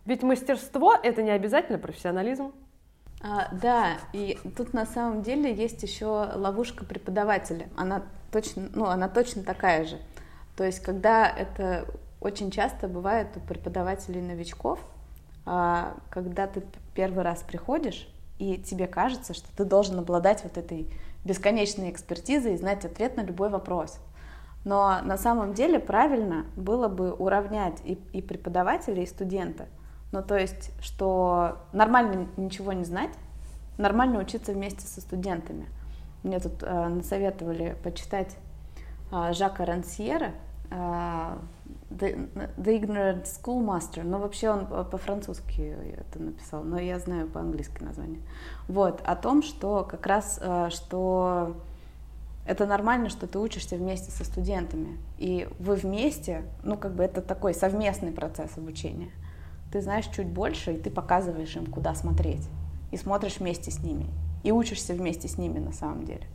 [0.05, 2.53] Ведь мастерство это не обязательно профессионализм.
[3.23, 7.69] А, да, и тут на самом деле есть еще ловушка преподавателя.
[7.75, 9.97] Она точно, ну, она точно такая же.
[10.55, 11.87] То есть, когда это
[12.21, 14.79] очень часто бывает у преподавателей новичков,
[15.47, 16.61] а, когда ты
[16.93, 20.87] первый раз приходишь, и тебе кажется, что ты должен обладать вот этой
[21.25, 23.99] бесконечной экспертизой и знать ответ на любой вопрос.
[24.65, 29.67] Но на самом деле правильно было бы уравнять и, и преподавателя, и студента.
[30.11, 33.11] Ну, то есть, что нормально ничего не знать,
[33.77, 35.67] нормально учиться вместе со студентами.
[36.23, 38.37] Мне тут э, насоветовали почитать
[39.11, 40.31] э, Жака Рансьера,
[40.69, 41.37] э,
[41.99, 48.19] The, The Ignorant Schoolmaster, но вообще он по-французски это написал, но я знаю по-английски название.
[48.67, 51.55] Вот, о том, что как раз, э, что
[52.45, 54.97] это нормально, что ты учишься вместе со студентами.
[55.17, 59.11] И вы вместе, ну, как бы это такой совместный процесс обучения.
[59.71, 62.47] Ты знаешь чуть больше, и ты показываешь им, куда смотреть.
[62.91, 64.07] И смотришь вместе с ними.
[64.43, 66.27] И учишься вместе с ними на самом деле.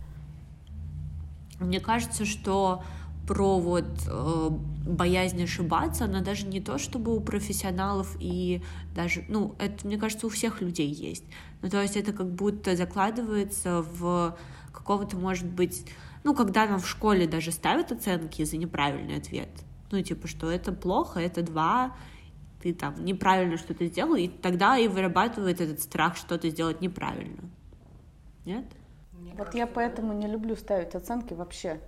[1.61, 2.83] Мне кажется, что
[3.29, 4.49] про вот э,
[4.87, 8.63] боязнь ошибаться, она даже не то, чтобы у профессионалов и
[8.95, 11.25] даже, ну, это, мне кажется, у всех людей есть.
[11.61, 14.37] Ну, то есть это как будто закладывается в
[14.73, 15.85] какого-то, может быть,
[16.25, 19.51] ну, когда нам в школе даже ставят оценки за неправильный ответ,
[19.91, 21.95] ну, типа, что это плохо, это два,
[22.63, 27.43] ты там неправильно что-то сделал, и тогда и вырабатывает этот страх что-то сделать неправильно.
[28.47, 28.65] Нет?
[29.37, 31.79] вот я поэтому не люблю ставить оценки вообще.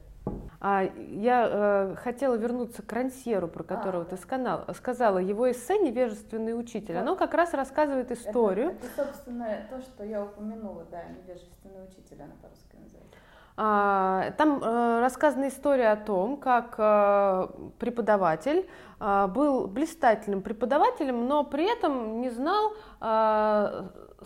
[0.62, 5.18] А, я э, хотела вернуться к Рансьеру, про которого а, ты сказала, сказала.
[5.18, 6.98] Его эссе «Невежественный учитель».
[6.98, 8.72] Оно как раз рассказывает историю.
[8.72, 13.16] Это, это, собственно, то, что я упомянула, да, «Невежественный учитель», она по-русски называется.
[13.56, 18.68] А, там э, рассказана история о том, как э, преподаватель
[19.00, 22.72] э, был блистательным преподавателем, но при этом не знал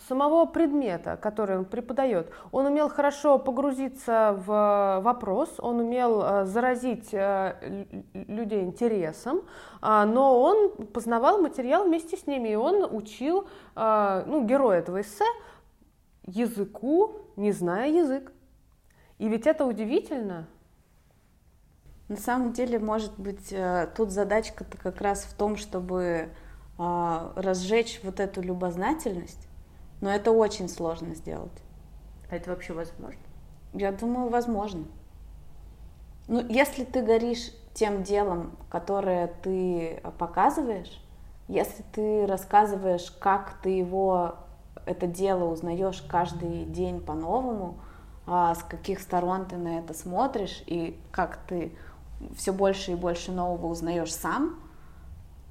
[0.07, 2.31] самого предмета, который он преподает.
[2.51, 9.41] Он умел хорошо погрузиться в вопрос, он умел э, заразить э, людей интересом,
[9.81, 15.01] а, но он познавал материал вместе с ними, и он учил, э, ну, героя этого
[15.01, 15.25] эссе,
[16.25, 18.31] языку, не зная язык.
[19.17, 20.47] И ведь это удивительно.
[22.07, 26.29] На самом деле, может быть, э, тут задачка-то как раз в том, чтобы
[26.77, 29.44] а, разжечь вот эту любознательность,
[30.05, 31.63] но это очень сложно сделать.
[32.29, 33.19] А это вообще возможно?
[33.73, 34.83] Я думаю, возможно.
[36.27, 41.01] Ну, если ты горишь тем делом, которое ты показываешь,
[41.47, 44.35] если ты рассказываешь, как ты его,
[44.85, 47.79] это дело узнаешь каждый день по-новому,
[48.27, 51.75] а с каких сторон ты на это смотришь и как ты
[52.35, 54.59] все больше и больше нового узнаешь сам,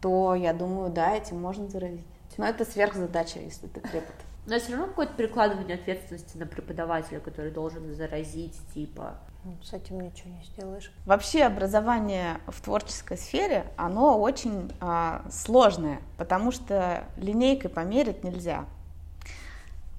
[0.01, 2.07] то я думаю, да, этим можно заразить.
[2.37, 4.15] Но это сверхзадача, если ты препод.
[4.47, 9.15] Но все равно какое-то перекладывание ответственности на преподавателя, который должен заразить, типа.
[9.45, 10.93] Ну, с этим ничего не сделаешь.
[11.07, 18.67] Вообще образование в творческой сфере, оно очень а, сложное, потому что линейкой померить нельзя.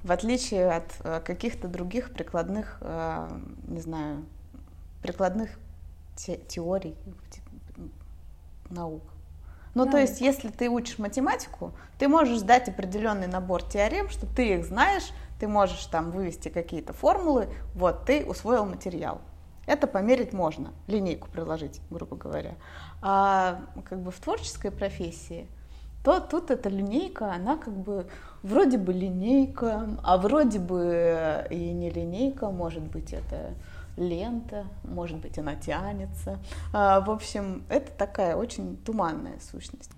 [0.03, 3.27] В отличие от а, каких-то других прикладных, а,
[3.67, 4.25] не знаю,
[5.01, 5.49] прикладных
[6.15, 6.95] те, теорий,
[8.69, 9.03] наук.
[9.75, 9.91] Ну, да.
[9.91, 14.65] то есть, если ты учишь математику, ты можешь сдать определенный набор теорем, что ты их
[14.65, 19.21] знаешь, ты можешь там вывести какие-то формулы, вот, ты усвоил материал.
[19.67, 22.55] Это померить можно, линейку приложить, грубо говоря.
[23.01, 25.47] А как бы в творческой профессии,
[26.03, 28.07] то тут эта линейка, она как бы
[28.43, 33.55] вроде бы линейка, а вроде бы и не линейка, может быть, это
[33.97, 36.39] лента, может быть, она тянется.
[36.73, 39.91] А, в общем, это такая очень туманная сущность.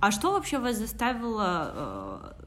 [0.00, 2.44] А что вообще вас заставило э,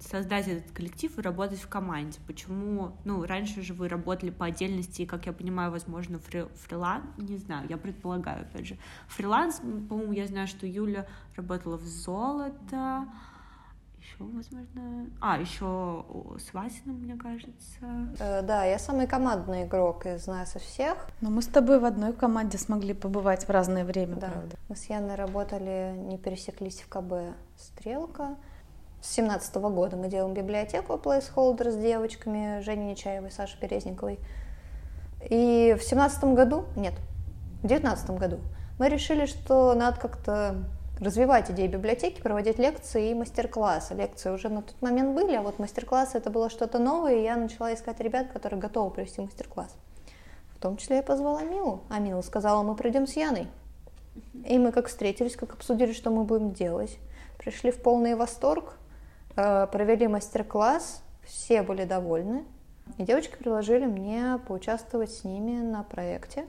[0.00, 2.18] создать этот коллектив и работать в команде?
[2.26, 7.04] Почему, ну, раньше же вы работали по отдельности, и, как я понимаю, возможно, фри, фриланс,
[7.18, 8.78] не знаю, я предполагаю, опять же,
[9.08, 11.06] фриланс, по-моему, я знаю, что Юля
[11.36, 13.06] работала в золото,
[14.10, 15.06] еще, возможно...
[15.20, 16.04] А, еще
[16.38, 18.14] с Васиным, мне кажется.
[18.18, 21.06] Э, да, я самый командный игрок из нас из всех.
[21.20, 24.28] Но мы с тобой в одной команде смогли побывать в разное время, да.
[24.28, 24.56] правда?
[24.68, 28.36] Мы с Яной работали, не пересеклись в КБ «Стрелка».
[29.02, 34.18] С семнадцатого года мы делаем библиотеку Placeholder с девочками Женей Нечаевой, Сашей Березниковой.
[35.28, 36.94] И в семнадцатом году, нет,
[37.62, 38.40] в девятнадцатом году
[38.78, 40.64] мы решили, что надо как-то
[41.00, 43.94] развивать идеи библиотеки, проводить лекции и мастер-классы.
[43.94, 47.36] Лекции уже на тот момент были, а вот мастер-классы это было что-то новое, и я
[47.36, 49.74] начала искать ребят, которые готовы провести мастер-класс.
[50.54, 53.48] В том числе я позвала Милу, а Мила сказала, мы придем с Яной.
[54.44, 56.98] И мы как встретились, как обсудили, что мы будем делать.
[57.38, 58.74] Пришли в полный восторг,
[59.36, 62.44] э, провели мастер-класс, все были довольны.
[62.98, 66.44] И девочки предложили мне поучаствовать с ними на проекте.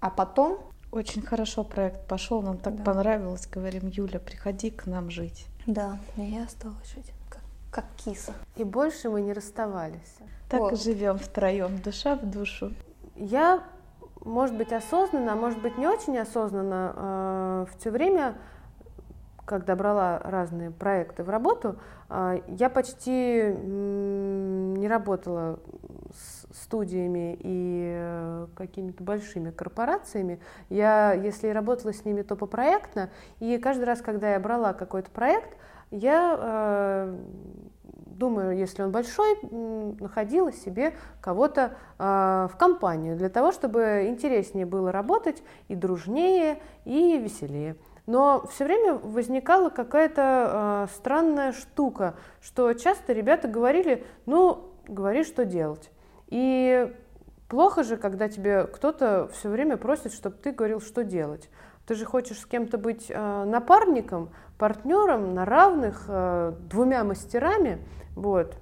[0.00, 0.58] А потом
[0.92, 2.82] очень хорошо проект пошел, нам так да.
[2.82, 3.46] понравилось.
[3.46, 5.46] Говорим, Юля, приходи к нам жить.
[5.66, 8.32] Да, и я осталась жить как, как киса.
[8.56, 10.16] И больше мы не расставались.
[10.48, 10.72] Так вот.
[10.72, 12.72] и живем втроем, душа в душу.
[13.14, 13.62] Я,
[14.24, 18.36] может быть, осознанно, а может быть, не очень осознанно, э, в все время,
[19.44, 21.78] когда брала разные проекты в работу,
[22.08, 23.52] э, я почти э,
[24.76, 25.60] не работала
[26.52, 30.40] студиями и э, какими-то большими корпорациями.
[30.68, 33.10] Я, если работала с ними, то по проектно.
[33.38, 35.56] И каждый раз, когда я брала какой-то проект,
[35.90, 37.16] я э,
[38.20, 39.38] думаю, если он большой,
[39.98, 47.18] находила себе кого-то э, в компанию для того, чтобы интереснее было работать и дружнее, и
[47.18, 47.76] веселее.
[48.06, 55.44] Но все время возникала какая-то э, странная штука, что часто ребята говорили, ну, говори, что
[55.44, 55.90] делать.
[56.30, 56.92] И
[57.48, 61.50] плохо же, когда тебе кто-то все время просит, чтобы ты говорил, что делать.
[61.86, 67.78] Ты же хочешь с кем-то быть э, напарником, партнером на равных, э, двумя мастерами.
[68.14, 68.56] Вот.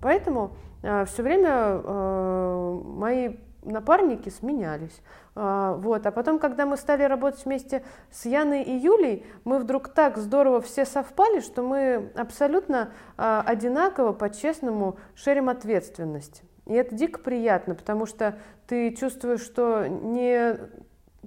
[0.00, 0.52] Поэтому
[0.82, 5.02] э, все время э, мои напарники сменялись.
[5.34, 6.06] А, вот.
[6.06, 10.60] А потом, когда мы стали работать вместе с Яной и Юлей, мы вдруг так здорово
[10.60, 16.42] все совпали, что мы абсолютно а, одинаково, по-честному шерим ответственность.
[16.70, 20.56] И это дико приятно, потому что ты чувствуешь, что не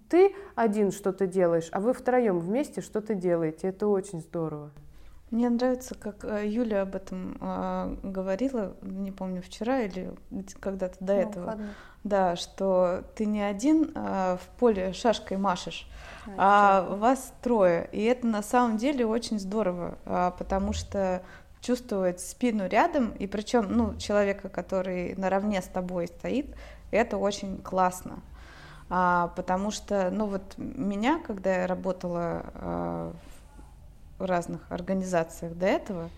[0.09, 3.67] ты один что-то делаешь, а вы втроем вместе что-то делаете.
[3.67, 4.71] Это очень здорово.
[5.31, 10.13] Мне нравится, как э, Юля об этом э, говорила, не помню, вчера или
[10.61, 11.45] когда-то до ну, этого.
[11.45, 11.69] Ладно.
[12.05, 15.89] Да, что ты не один э, в поле шашкой машешь,
[16.37, 17.89] а, а вас трое.
[17.91, 21.21] И это на самом деле очень здорово, э, потому что
[21.63, 26.53] чувствовать спину рядом, и причем, ну, человека, который наравне с тобой стоит,
[26.91, 28.19] это очень классно.
[28.89, 33.13] А, потому что, ну, вот меня, когда я работала а,
[34.19, 36.09] в разных организациях до этого,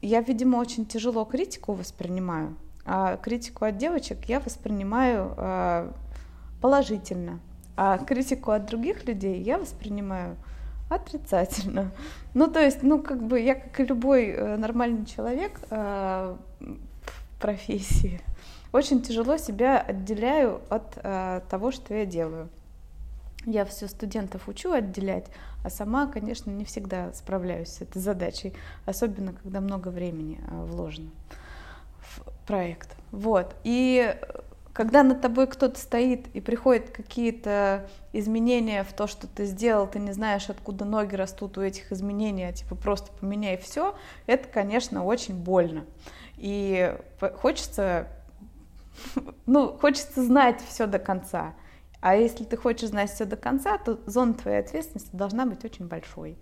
[0.00, 2.54] я, видимо, очень тяжело критику воспринимаю,
[2.84, 5.90] а критику от девочек я воспринимаю э,
[6.60, 7.40] положительно,
[7.74, 10.36] а критику от других людей я воспринимаю
[10.94, 11.90] отрицательно.
[12.34, 17.40] Ну, то есть, ну, как бы я, как и любой э, нормальный человек э, в
[17.40, 18.20] профессии,
[18.72, 22.48] очень тяжело себя отделяю от э, того, что я делаю.
[23.46, 25.26] Я все студентов учу отделять,
[25.62, 28.54] а сама, конечно, не всегда справляюсь с этой задачей,
[28.86, 31.10] особенно когда много времени вложено
[32.00, 32.96] в проект.
[33.12, 33.54] Вот.
[33.62, 34.16] И
[34.74, 40.00] когда над тобой кто-то стоит и приходят какие-то изменения в то, что ты сделал, ты
[40.00, 43.94] не знаешь, откуда ноги растут у этих изменений, а типа просто поменяй все,
[44.26, 45.86] это, конечно, очень больно.
[46.38, 46.92] И
[47.40, 48.08] хочется,
[49.46, 51.54] ну, хочется знать все до конца.
[52.00, 55.86] А если ты хочешь знать все до конца, то зона твоей ответственности должна быть очень
[55.86, 56.36] большой.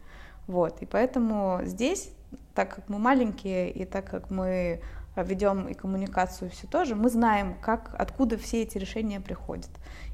[0.46, 0.80] Вот.
[0.80, 2.10] И поэтому здесь,
[2.54, 4.80] так как мы маленькие, и так как мы
[5.16, 9.70] ведем и коммуникацию все тоже, мы знаем, как, откуда все эти решения приходят.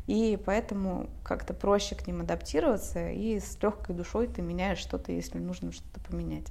[0.06, 5.38] И поэтому как-то проще к ним адаптироваться, и с легкой душой ты меняешь что-то, если
[5.38, 6.48] нужно что-то поменять.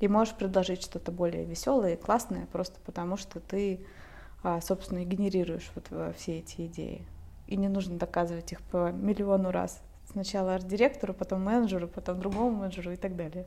[0.00, 3.84] И можешь предложить что-то более веселое и классное, просто потому что ты,
[4.42, 7.06] а, собственно, генерируешь вот все эти идеи
[7.46, 9.80] и не нужно доказывать их по миллиону раз.
[10.10, 13.46] Сначала арт-директору, потом менеджеру, потом другому менеджеру и так далее.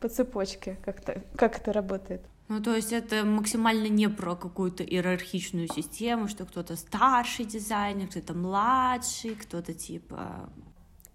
[0.00, 2.22] По цепочке как-то, как это работает.
[2.48, 8.34] Ну, то есть это максимально не про какую-то иерархичную систему, что кто-то старший дизайнер, кто-то
[8.34, 10.48] младший, кто-то типа...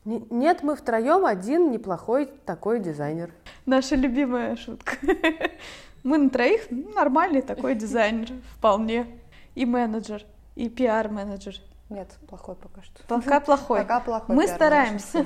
[0.04, 3.34] Нет, мы втроем один неплохой такой дизайнер.
[3.66, 4.98] Наша любимая шутка.
[6.04, 9.06] Мы на троих нормальный такой дизайнер, вполне.
[9.54, 10.26] И менеджер,
[10.56, 11.56] и пиар-менеджер.
[11.90, 13.04] Нет, плохой пока что.
[13.08, 13.82] Пока плохой.
[13.82, 14.36] Пока плохой.
[14.36, 15.26] Мы стараемся.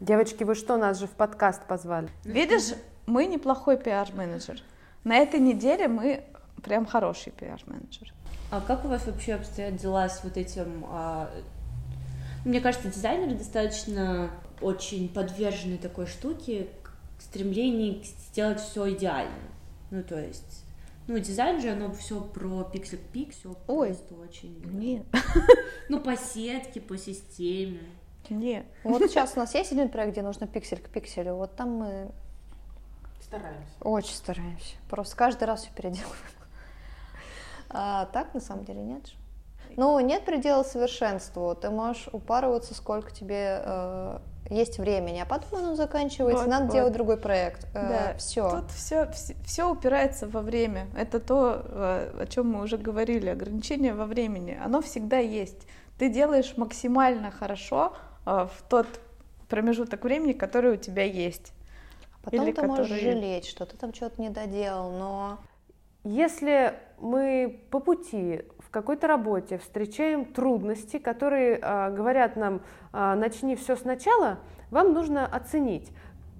[0.00, 2.08] Девочки, вы что, нас же в подкаст позвали?
[2.24, 2.74] Видишь,
[3.06, 4.62] мы неплохой пиар-менеджер.
[5.04, 6.24] На этой неделе мы
[6.62, 8.12] прям хороший пиар-менеджер.
[8.50, 10.84] А как у вас вообще обстоят дела с вот этим?
[10.88, 11.30] А...
[12.44, 14.30] Мне кажется, дизайнеры достаточно
[14.60, 16.68] очень подвержены такой штуке,
[17.18, 19.32] стремлению сделать все идеально.
[19.90, 20.64] Ну, то есть
[21.06, 24.62] ну, дизайн же, оно все про пиксель к пикселю, Ой, просто очень...
[24.72, 25.04] Нет.
[25.90, 27.80] Ну, по сетке, по системе.
[28.30, 28.64] Нет.
[28.84, 32.10] Вот сейчас у нас есть один проект, где нужно пиксель к пикселю, вот там мы...
[33.24, 33.72] Стараемся.
[33.80, 34.76] Очень стараемся.
[34.88, 36.14] Просто каждый раз все переделываем.
[37.76, 39.14] А так, на самом деле, нет же.
[39.76, 41.56] Ну, нет предела совершенству.
[41.56, 44.18] Ты можешь упарываться, сколько тебе э,
[44.50, 46.72] есть времени, а потом оно заканчивается, вот, надо вот.
[46.72, 47.64] делать другой проект.
[47.74, 48.48] Э, да, э, все.
[48.48, 50.86] Тут все, все, все упирается во время.
[50.96, 54.56] Это то, э, о чем мы уже говорили, ограничение во времени.
[54.62, 55.66] Оно всегда есть.
[55.98, 57.94] Ты делаешь максимально хорошо
[58.26, 58.86] э, в тот
[59.48, 61.52] промежуток времени, который у тебя есть.
[62.24, 62.78] Потом Или ты который...
[62.78, 65.38] можешь жалеть, что ты там что-то не доделал, но...
[66.06, 68.42] Если мы по пути
[68.74, 72.60] какой-то работе встречаем трудности, которые э, говорят нам,
[72.92, 74.40] э, начни все сначала,
[74.72, 75.92] вам нужно оценить,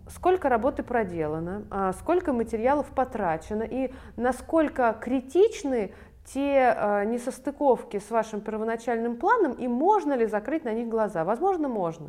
[0.09, 8.41] сколько работы проделано, э, сколько материалов потрачено и насколько критичны те э, несостыковки с вашим
[8.41, 11.23] первоначальным планом и можно ли закрыть на них глаза.
[11.23, 12.09] Возможно, можно.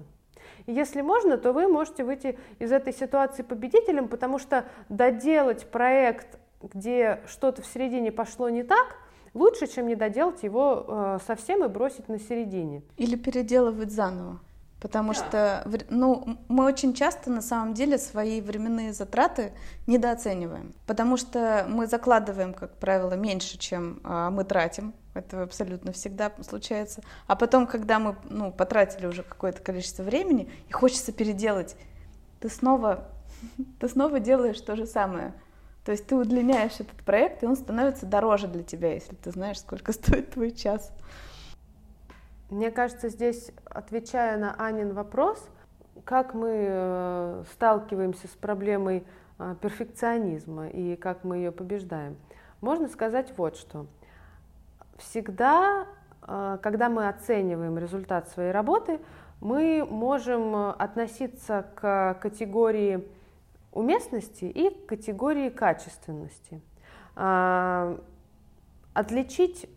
[0.65, 6.39] И если можно, то вы можете выйти из этой ситуации победителем, потому что доделать проект,
[6.61, 8.97] где что-то в середине пошло не так,
[9.33, 12.81] лучше, чем не доделать его э, совсем и бросить на середине.
[12.97, 14.39] Или переделывать заново.
[14.85, 15.15] Потому да.
[15.15, 19.51] что ну, мы очень часто на самом деле свои временные затраты
[19.87, 20.75] недооцениваем.
[20.85, 24.93] Потому что мы закладываем, как правило, меньше, чем а, мы тратим.
[25.15, 27.01] Это абсолютно всегда случается.
[27.25, 31.75] А потом, когда мы ну, потратили уже какое-то количество времени и хочется переделать,
[32.39, 33.09] ты снова,
[33.79, 35.33] ты снова делаешь то же самое.
[35.83, 39.61] То есть ты удлиняешь этот проект, и он становится дороже для тебя, если ты знаешь,
[39.61, 40.91] сколько стоит твой час.
[42.49, 45.49] Мне кажется, здесь, отвечая на Анин вопрос,
[46.03, 49.03] как мы э, сталкиваемся с проблемой
[49.39, 52.17] э, перфекционизма и как мы ее побеждаем,
[52.61, 53.87] можно сказать вот что.
[54.97, 55.87] Всегда,
[56.21, 58.99] э, когда мы оцениваем результат своей работы,
[59.41, 63.07] мы можем относиться к категории
[63.75, 66.61] уместности и категории качественности.
[67.15, 67.99] А,
[68.93, 69.69] отличить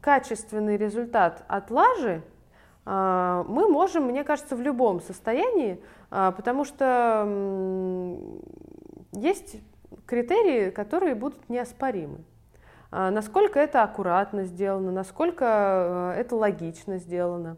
[0.00, 2.22] качественный результат от лажи
[2.86, 5.80] а, мы можем, мне кажется, в любом состоянии,
[6.10, 7.24] а, потому что
[9.12, 9.60] есть
[10.06, 12.24] критерии, которые будут неоспоримы.
[12.90, 17.56] Насколько это аккуратно сделано, насколько это логично сделано.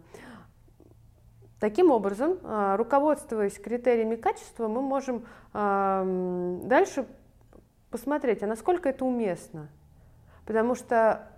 [1.58, 2.38] Таким образом,
[2.76, 5.24] руководствуясь критериями качества, мы можем
[5.54, 7.06] дальше
[7.90, 9.68] посмотреть, а насколько это уместно.
[10.44, 11.31] Потому что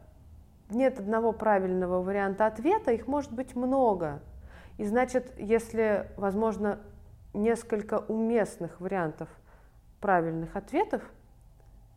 [0.71, 4.21] нет одного правильного варианта ответа, их может быть много.
[4.79, 6.81] И значит, если, возможно,
[7.33, 9.29] несколько уместных вариантов
[10.01, 11.03] правильных ответов,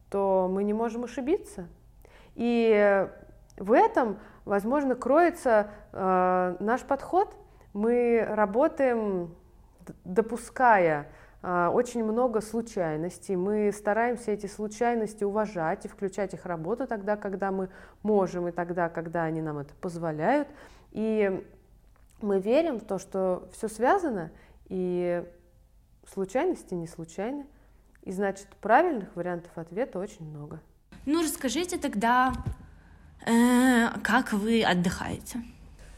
[0.09, 1.67] то мы не можем ошибиться.
[2.35, 3.07] И
[3.57, 7.35] в этом, возможно, кроется э, наш подход.
[7.73, 9.35] Мы работаем,
[10.03, 11.07] допуская
[11.41, 13.35] очень много случайностей.
[13.35, 17.69] Мы стараемся эти случайности уважать и включать их в работу тогда, когда мы
[18.03, 20.47] можем, и тогда, когда они нам это позволяют.
[20.91, 21.45] И
[22.21, 24.31] мы верим в то, что все связано,
[24.65, 25.23] и
[26.11, 27.45] случайности не случайны.
[28.03, 30.61] И значит, правильных вариантов ответа очень много.
[31.05, 32.33] Ну, расскажите тогда,
[33.25, 35.39] э, как вы отдыхаете?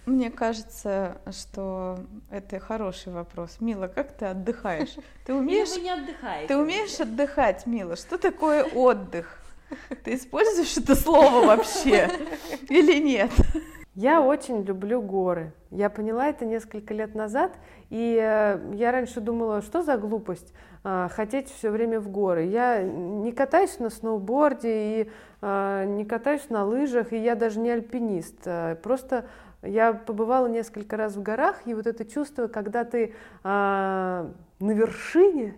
[0.10, 2.00] Мне кажется, что
[2.32, 3.58] это хороший вопрос.
[3.60, 4.96] Мила, как ты отдыхаешь?
[5.24, 5.70] Ты умеешь?
[5.70, 6.48] Вы не отдыхаете.
[6.48, 7.96] Ты умеешь отдыхать, Мила?
[7.96, 9.40] Что такое отдых?
[10.04, 12.10] Ты используешь это слово вообще
[12.70, 13.30] или нет?
[13.94, 15.54] Я очень люблю горы.
[15.70, 17.52] Я поняла это несколько лет назад,
[17.90, 20.54] и э, я раньше думала, что за глупость
[20.86, 22.46] э, хотеть все время в горы.
[22.46, 27.70] Я не катаюсь на сноуборде и э, не катаюсь на лыжах, и я даже не
[27.70, 28.48] альпинист.
[28.82, 29.26] Просто
[29.62, 35.56] я побывала несколько раз в горах, и вот это чувство, когда ты на вершине,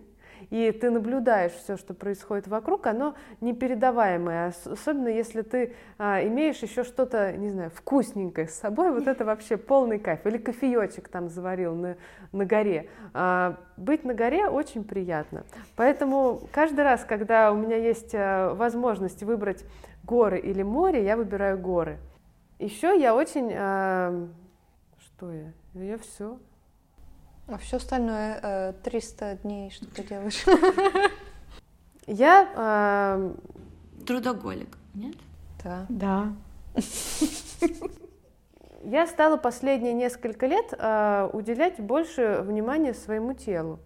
[0.50, 6.84] и ты наблюдаешь все, что происходит вокруг, оно непередаваемое, особенно если ты а, имеешь еще
[6.84, 11.76] что-то, не знаю, вкусненькое с собой, вот это вообще полный кайф, или кофеечек там заварил
[11.76, 11.96] на,
[12.32, 12.90] на горе.
[13.14, 15.46] А, быть на горе очень приятно,
[15.76, 19.64] поэтому каждый раз, когда у меня есть а, возможность выбрать
[20.04, 21.98] горы или море, я выбираю горы.
[22.62, 23.52] Еще я очень...
[23.56, 24.28] А,
[25.00, 25.52] что я?
[25.74, 26.38] Я все.
[27.48, 30.46] А все остальное 300 э, дней, что ты делаешь?
[32.06, 33.34] Я э...
[34.06, 35.16] трудоголик, нет?
[35.64, 35.86] Да.
[35.90, 36.34] Да.
[38.84, 43.80] Я стала последние несколько лет э, уделять больше внимания своему телу.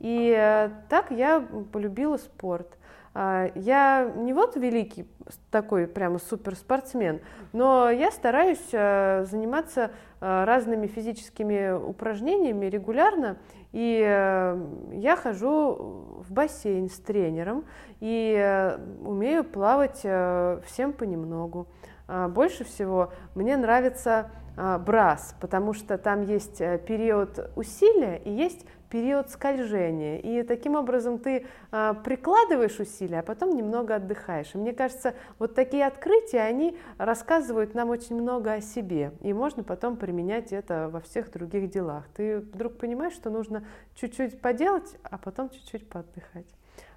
[0.00, 1.40] И э, так я
[1.72, 2.76] полюбила спорт.
[3.14, 5.06] Э, я не вот великий
[5.50, 7.20] такой прямо суперспортсмен,
[7.52, 9.90] но я стараюсь э, заниматься
[10.20, 13.36] э, разными физическими упражнениями регулярно,
[13.72, 17.64] и э, я хожу в бассейн с тренером
[18.00, 21.66] и умею плавать всем понемногу.
[22.06, 29.30] А больше всего мне нравится брас, потому что там есть период усилия и есть период
[29.30, 30.18] скольжения.
[30.18, 34.54] И таким образом ты а, прикладываешь усилия, а потом немного отдыхаешь.
[34.54, 39.12] И мне кажется, вот такие открытия, они рассказывают нам очень много о себе.
[39.20, 42.04] И можно потом применять это во всех других делах.
[42.16, 43.64] Ты вдруг понимаешь, что нужно
[43.94, 46.46] чуть-чуть поделать, а потом чуть-чуть поотдыхать.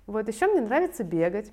[0.05, 1.51] Вот еще мне нравится бегать.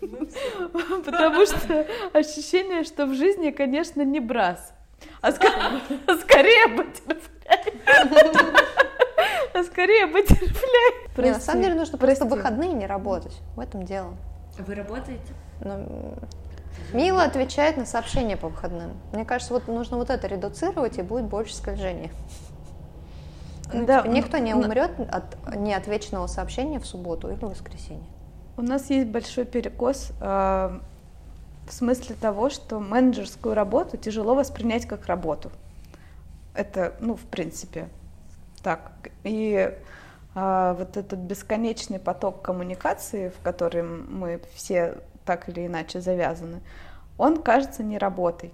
[0.00, 4.72] Потому что ощущение, что в жизни, конечно, не брас,
[5.20, 5.32] а,
[6.20, 8.47] скорее бутерфляй.
[9.88, 11.24] А скорее бутерфляй.
[11.24, 13.36] Не, на самом деле нужно просто выходные не работать.
[13.56, 14.14] В этом дело.
[14.58, 15.32] Вы работаете?
[15.60, 16.14] Ну,
[16.92, 18.92] Мила отвечает на сообщения по выходным.
[19.12, 22.10] Мне кажется, вот нужно вот это редуцировать, и будет больше скольжения.
[23.72, 28.06] Ну, да, типа, никто не умрет от неотвеченного сообщения в субботу или в воскресенье.
[28.56, 30.24] У нас есть большой перекос э,
[31.68, 35.50] в смысле того, что менеджерскую работу тяжело воспринять как работу.
[36.54, 37.88] Это, ну, в принципе,
[38.62, 39.10] так.
[39.24, 39.74] И
[40.34, 46.60] а, вот этот бесконечный поток коммуникации, в котором мы все так или иначе завязаны,
[47.16, 48.52] он кажется не работой.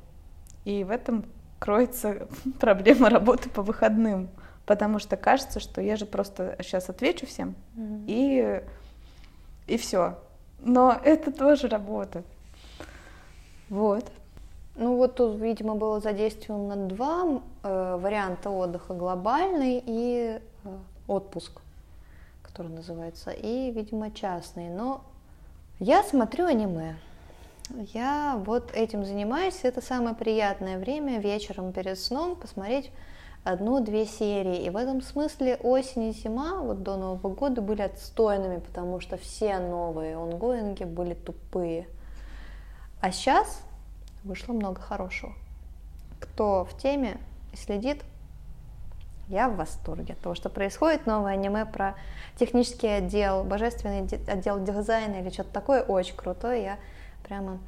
[0.64, 1.24] И в этом
[1.58, 2.28] кроется
[2.60, 4.28] проблема работы по выходным,
[4.66, 8.04] потому что кажется, что я же просто сейчас отвечу всем mm-hmm.
[8.06, 8.62] и
[9.66, 10.18] и все.
[10.60, 12.22] Но это тоже работа.
[13.68, 14.10] Вот.
[14.76, 21.60] Ну вот тут, видимо, было задействовано два э, варианта отдыха: глобальный и э, отпуск,
[22.42, 24.68] который называется, и, видимо, частный.
[24.68, 25.02] Но
[25.78, 26.96] я смотрю аниме.
[27.92, 29.60] Я вот этим занимаюсь.
[29.62, 32.90] Это самое приятное время вечером перед сном посмотреть
[33.44, 34.64] одну-две серии.
[34.64, 39.16] И в этом смысле осень и зима вот до Нового года были отстойными, потому что
[39.16, 41.86] все новые онгоинги были тупые.
[43.00, 43.62] А сейчас
[44.24, 45.32] вышло много хорошего.
[46.20, 47.18] Кто в теме
[47.52, 48.02] и следит,
[49.28, 51.06] я в восторге от того, что происходит.
[51.06, 51.94] Новое аниме про
[52.36, 56.62] технический отдел, божественный отдел дизайна или что-то такое очень крутое.
[56.62, 56.78] Я
[57.22, 57.58] прямо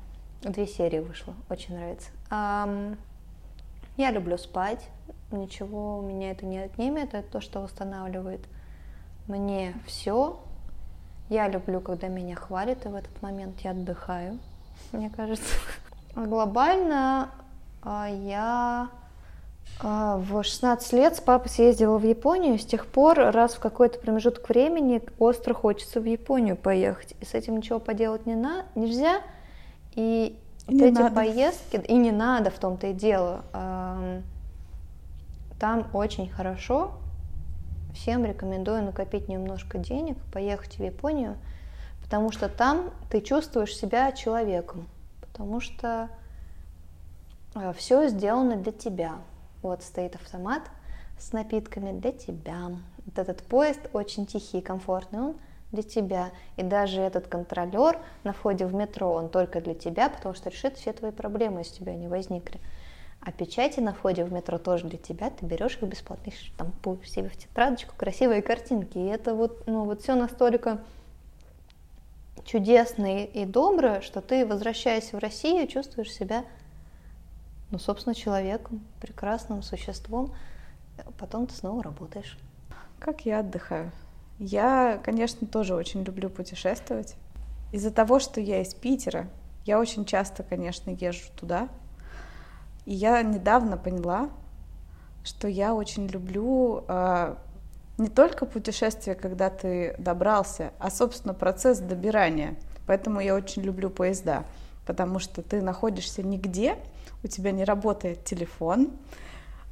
[0.42, 2.11] две серии вышло, очень нравится.
[3.96, 4.86] Я люблю спать,
[5.30, 8.46] ничего у меня это не отнимет, это то, что восстанавливает
[9.26, 10.38] мне все.
[11.30, 14.38] Я люблю, когда меня хвалят, и в этот момент я отдыхаю,
[14.92, 15.54] мне кажется.
[16.17, 17.29] Глобально
[17.83, 18.89] а, я
[19.83, 23.99] а, в 16 лет с папой съездила в Японию, с тех пор раз в какой-то
[23.99, 27.14] промежуток времени остро хочется в Японию поехать.
[27.21, 29.21] И с этим ничего поделать не на, нельзя.
[29.95, 31.14] И, вот эти надо.
[31.14, 33.43] поездки, и не надо в том-то и дело.
[35.61, 36.93] Там очень хорошо.
[37.95, 41.37] Всем рекомендую накопить немножко денег, поехать в Японию,
[42.03, 44.87] потому что там ты чувствуешь себя человеком,
[45.37, 46.09] потому что
[47.55, 49.16] а, все сделано для тебя.
[49.61, 50.62] Вот стоит автомат
[51.18, 52.70] с напитками для тебя.
[53.05, 55.37] Вот этот поезд очень тихий и комфортный, он
[55.72, 56.30] для тебя.
[56.57, 60.78] И даже этот контролер на входе в метро, он только для тебя, потому что решит
[60.78, 62.59] все твои проблемы, если у тебя не возникли.
[63.20, 67.28] А печати на входе в метро тоже для тебя, ты берешь их бесплатно, штампуешь себе
[67.28, 68.97] в тетрадочку красивые картинки.
[68.97, 70.80] И это вот, ну, вот все настолько
[72.47, 76.44] чудесно и добро, что ты, возвращаясь в Россию, чувствуешь себя,
[77.70, 80.32] ну, собственно, человеком, прекрасным существом.
[81.18, 82.38] Потом ты снова работаешь.
[82.99, 83.90] Как я отдыхаю?
[84.38, 87.16] Я, конечно, тоже очень люблю путешествовать.
[87.72, 89.28] Из-за того, что я из Питера,
[89.64, 91.68] я очень часто, конечно, езжу туда,
[92.84, 94.30] и я недавно поняла,
[95.24, 97.34] что я очень люблю э,
[97.99, 102.57] не только путешествие, когда ты добрался, а, собственно, процесс добирания.
[102.86, 104.44] Поэтому я очень люблю поезда,
[104.86, 106.76] потому что ты находишься нигде,
[107.24, 108.90] у тебя не работает телефон.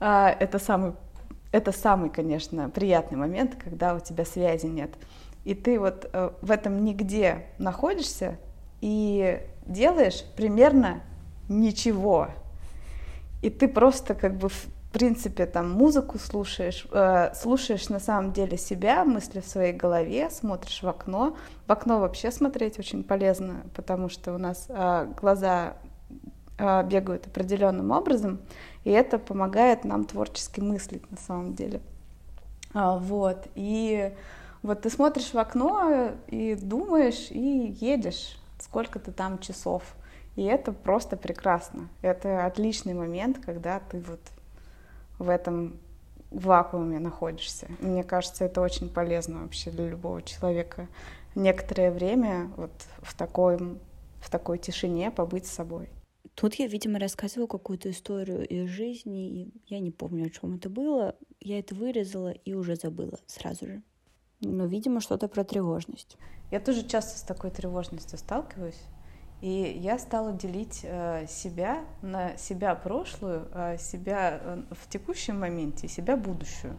[0.01, 0.95] Э, это самый,
[1.53, 4.91] это самый, конечно, приятный момент, когда у тебя связи нет.
[5.45, 8.39] И ты вот э, в этом нигде находишься
[8.81, 11.03] и делаешь примерно
[11.49, 12.29] ничего
[13.45, 14.49] и ты просто как бы
[14.95, 20.85] принципе там музыку слушаешь, э, слушаешь на самом деле себя, мысли в своей голове, смотришь
[20.85, 21.37] в окно.
[21.67, 25.75] В окно вообще смотреть очень полезно, потому что у нас э, глаза
[26.59, 28.41] э, бегают определенным образом,
[28.85, 31.81] и это помогает нам творчески мыслить на самом деле.
[32.73, 34.13] А, вот, и
[34.63, 39.83] вот ты смотришь в окно и думаешь, и едешь, сколько ты там часов.
[40.37, 41.89] И это просто прекрасно.
[42.01, 44.21] Это отличный момент, когда ты вот
[45.19, 45.79] в этом
[46.31, 47.69] вакууме находишься.
[47.81, 50.89] Мне кажется, это очень полезно вообще для любого человека.
[51.35, 53.59] Некоторое время вот в такой,
[54.21, 55.89] в такой тишине побыть с собой.
[56.35, 60.69] Тут я, видимо, рассказываю какую-то историю из жизни, и я не помню, о чем это
[60.69, 61.15] было.
[61.41, 63.83] Я это вырезала и уже забыла сразу же.
[64.41, 66.17] Но, видимо, что-то про тревожность.
[66.51, 68.81] Я тоже часто с такой тревожностью сталкиваюсь.
[69.45, 75.87] И я стала делить э, себя на себя прошлую, э, себя э, в текущем моменте,
[75.87, 76.79] себя будущую.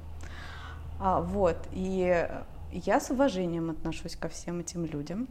[1.00, 2.28] А, вот, и
[2.72, 5.28] я с уважением отношусь ко всем этим людям.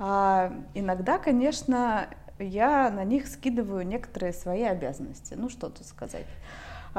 [0.00, 2.08] А, иногда, конечно,
[2.40, 5.34] я на них скидываю некоторые свои обязанности.
[5.34, 6.26] Ну, что тут сказать.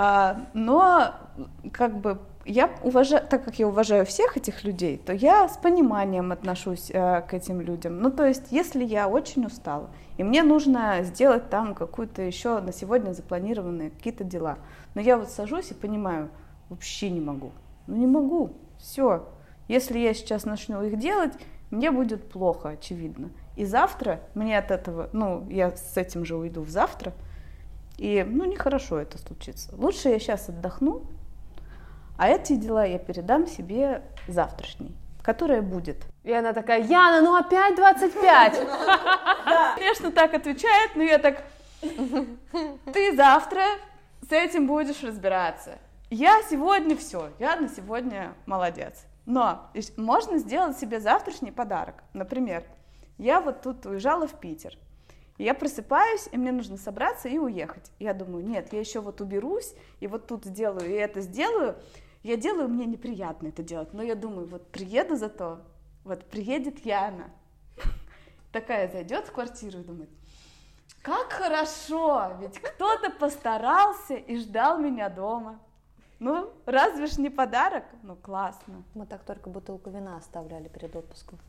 [0.02, 1.14] А, но
[1.74, 6.32] как бы я уважаю, так как я уважаю всех этих людей, то я с пониманием
[6.32, 8.00] отношусь э, к этим людям.
[8.00, 12.72] Ну, то есть, если я очень устала, и мне нужно сделать там какую-то еще на
[12.72, 14.60] сегодня запланированные какие-то дела,
[14.96, 16.30] но я вот сажусь и понимаю,
[16.70, 17.52] вообще не могу.
[17.86, 18.54] Ну, не могу.
[18.78, 19.28] Все.
[19.68, 21.34] Если я сейчас начну их делать,
[21.72, 23.32] мне будет плохо, очевидно.
[23.58, 27.12] И завтра мне от этого, ну, я с этим же уйду в завтра,
[28.00, 29.76] и, ну, нехорошо это случится.
[29.76, 31.04] Лучше я сейчас отдохну,
[32.18, 36.06] а эти дела я передам себе завтрашней, которая будет.
[36.24, 38.60] И она такая, Яна, ну опять 25?
[39.50, 41.44] Да, конечно, так отвечает, но я так,
[41.82, 43.64] ты завтра
[44.30, 45.80] с этим будешь разбираться.
[46.12, 49.06] Я сегодня все, я на сегодня молодец.
[49.26, 52.04] Но можно сделать себе завтрашний подарок.
[52.14, 52.64] Например,
[53.18, 54.78] я вот тут уезжала в Питер,
[55.44, 57.92] я просыпаюсь, и мне нужно собраться и уехать.
[57.98, 61.78] Я думаю, нет, я еще вот уберусь, и вот тут сделаю, и это сделаю.
[62.24, 65.62] Я делаю, мне неприятно это делать, но я думаю, вот приеду зато,
[66.04, 67.32] вот приедет Яна,
[68.52, 70.10] такая зайдет в квартиру и думает,
[71.02, 75.60] как хорошо, ведь кто-то постарался и ждал меня дома.
[76.20, 77.86] Ну, разве ж не подарок?
[78.04, 78.84] Ну, классно.
[78.94, 81.40] Мы так только бутылку вина оставляли перед отпуском.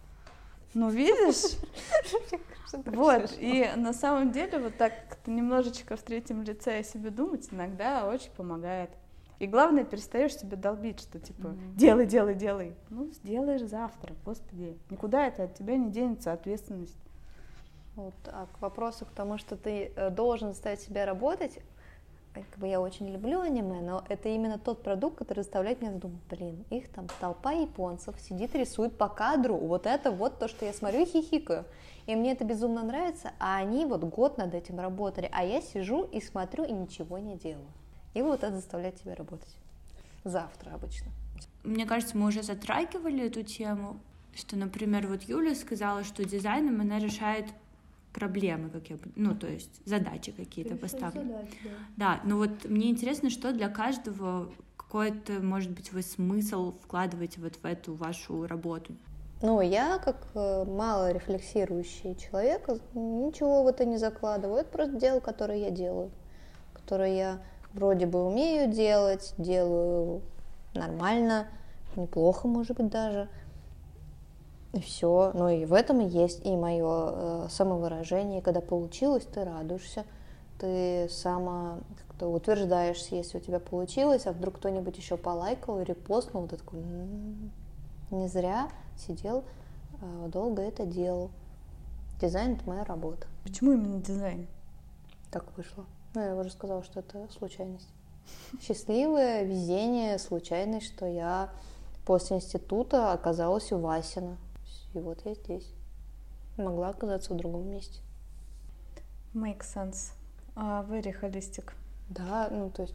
[0.74, 1.56] Ну, видишь?
[2.72, 4.92] Вот, и на самом деле вот так
[5.26, 8.90] немножечко в третьем лице о себе думать иногда очень помогает.
[9.40, 11.74] И главное, перестаешь себе долбить, что типа mm-hmm.
[11.74, 12.76] делай, делай, делай.
[12.90, 14.76] Ну, сделаешь завтра, господи.
[14.90, 16.96] Никуда это от тебя не денется ответственность.
[17.96, 21.58] Вот, а к вопросу к тому, что ты э, должен заставить себя работать,
[22.32, 26.20] как бы я очень люблю аниме, но это именно тот продукт, который заставляет меня думать,
[26.30, 30.72] блин, их там толпа японцев сидит, рисует по кадру, вот это вот то, что я
[30.72, 31.64] смотрю и хихикаю.
[32.06, 36.04] И мне это безумно нравится, а они вот год над этим работали, а я сижу
[36.04, 37.68] и смотрю и ничего не делаю.
[38.14, 39.56] И вот это заставляет тебя работать.
[40.24, 41.10] Завтра обычно.
[41.62, 44.00] Мне кажется, мы уже затрагивали эту тему,
[44.34, 47.46] что, например, вот Юля сказала, что дизайном она решает
[48.12, 51.32] проблемы, как я, ну, то есть задачи какие-то поставлены.
[51.32, 51.70] Задачи, да.
[51.96, 57.54] да, но вот мне интересно, что для каждого какой-то, может быть, вы смысл вкладываете вот
[57.56, 58.94] в эту вашу работу?
[59.42, 64.60] Ну, я, как э, мало рефлексирующий человек, ничего в это не закладываю.
[64.60, 66.10] Это просто дело, которое я делаю,
[66.74, 67.38] которое я
[67.72, 70.22] вроде бы умею делать, делаю
[70.74, 71.46] нормально,
[71.96, 73.28] неплохо, может быть, даже.
[74.72, 75.32] И все.
[75.34, 78.40] Ну и в этом и есть и мое э, самовыражение.
[78.40, 80.04] Когда получилось, ты радуешься,
[80.58, 86.56] ты сама как-то утверждаешься, если у тебя получилось, а вдруг кто-нибудь еще полайкал, репостнул, ты
[86.56, 87.50] такой, м-м-м,
[88.10, 89.42] не зря сидел,
[90.00, 91.30] э, долго это делал.
[92.20, 93.26] Дизайн это моя работа.
[93.42, 94.46] Почему именно дизайн?
[95.30, 95.86] Так вышло.
[96.14, 97.88] Ну, я уже сказала, что это случайность.
[98.60, 101.50] Счастливое везение, случайность, что я
[102.04, 104.36] после института оказалась у Васина.
[104.94, 105.72] И вот я здесь.
[106.56, 108.00] Могла оказаться в другом месте.
[109.34, 110.12] Make sense.
[110.56, 111.72] Uh, very holistic.
[112.08, 112.94] Да, ну то есть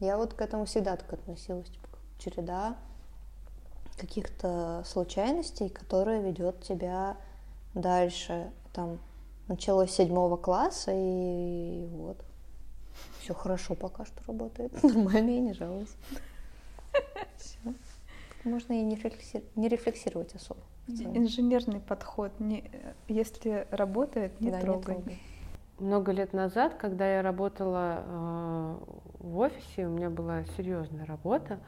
[0.00, 1.68] я вот к этому всегда так относилась.
[1.68, 1.88] Типа,
[2.18, 2.76] череда
[3.96, 7.16] каких-то случайностей, которые ведет тебя
[7.74, 8.50] дальше.
[8.72, 8.98] Там
[9.48, 12.24] началось с седьмого класса, и вот.
[13.20, 14.72] Все хорошо пока что работает.
[14.82, 15.94] Нормально, я не жалуюсь.
[17.36, 17.58] Все.
[18.44, 19.44] Можно и не, рефлекси...
[19.54, 20.60] не рефлексировать особо.
[20.88, 22.32] Инженерный подход.
[22.40, 22.70] Не,
[23.08, 24.96] если работает, не, да, трогай.
[24.96, 25.22] не трогай.
[25.78, 28.76] Много лет назад, когда я работала э,
[29.20, 31.58] в офисе, у меня была серьезная работа,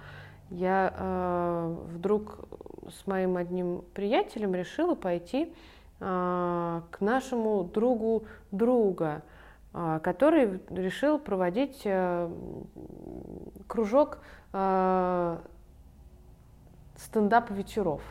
[0.51, 2.49] я э, вдруг
[2.89, 5.53] с моим одним приятелем решила пойти
[6.01, 9.23] э, к нашему другу друга,
[9.73, 12.31] э, который решил проводить э,
[13.67, 14.19] кружок
[14.53, 15.39] э,
[16.97, 18.03] стендап вечеров.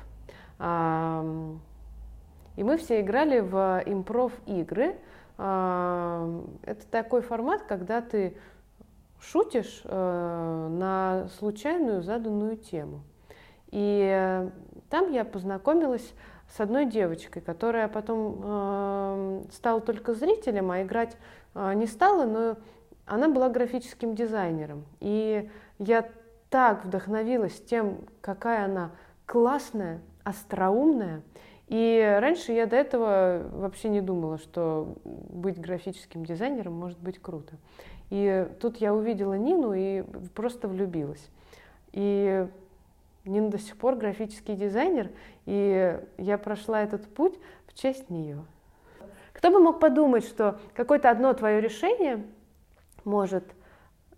[0.60, 4.96] И мы все играли в импров игры.
[5.38, 8.38] Это такой формат, когда ты
[9.24, 13.02] шутишь э, на случайную заданную тему.
[13.72, 14.50] И
[14.90, 16.14] там я познакомилась
[16.50, 21.18] с одной девочкой, которая потом э, стала только зрителем, а играть
[21.56, 22.58] э, не стала, но
[23.06, 24.86] она была графическим дизайнером.
[25.00, 25.50] И
[25.80, 26.08] я
[26.50, 28.92] так вдохновилась тем, какая она
[29.26, 31.22] классная, остроумная.
[31.68, 37.56] И раньше я до этого вообще не думала, что быть графическим дизайнером может быть круто.
[38.10, 40.04] И тут я увидела Нину и
[40.36, 41.30] просто влюбилась.
[41.94, 42.48] И
[43.26, 45.10] Нина до сих пор графический дизайнер,
[45.46, 48.44] и я прошла этот путь в честь нее.
[49.32, 52.24] Кто бы мог подумать, что какое-то одно твое решение
[53.04, 53.46] может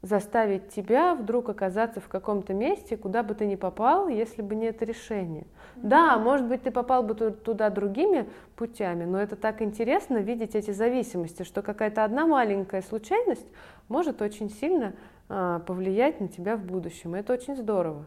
[0.05, 4.67] заставить тебя вдруг оказаться в каком-то месте, куда бы ты ни попал, если бы не
[4.67, 5.43] это решение.
[5.43, 5.79] Mm-hmm.
[5.81, 10.71] Да, может быть, ты попал бы туда другими путями, но это так интересно видеть эти
[10.71, 13.47] зависимости, что какая-то одна маленькая случайность
[13.87, 14.93] может очень сильно
[15.27, 17.15] а, повлиять на тебя в будущем.
[17.15, 18.05] И это очень здорово.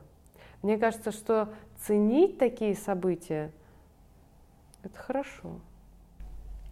[0.63, 3.51] Мне кажется, что ценить такие события
[4.85, 5.61] это хорошо.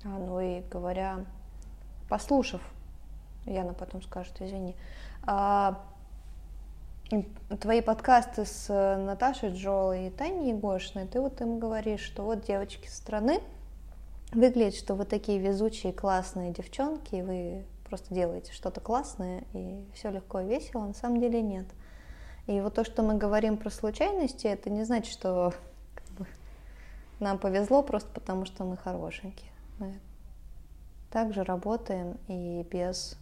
[0.05, 1.25] А, ну и говоря,
[2.09, 2.63] послушав,
[3.47, 4.75] Яна потом скажет, извини,
[7.61, 12.45] твои подкасты с э, Наташей Джолой и Таней Егошиной, ты вот им говоришь, что вот
[12.45, 13.41] девочки страны,
[14.33, 20.11] выглядит, что вы такие везучие, классные девчонки, и вы просто делаете что-то классное, и все
[20.11, 21.67] легко и весело, а на самом деле нет.
[22.47, 25.55] И вот то, что мы говорим про случайности, это не значит, что
[25.95, 26.27] как бы,
[27.21, 29.51] нам повезло просто потому, что мы хорошенькие.
[29.79, 29.99] Мы
[31.11, 33.17] также работаем и без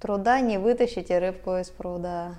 [0.00, 2.34] труда не вытащите рыбку из пруда.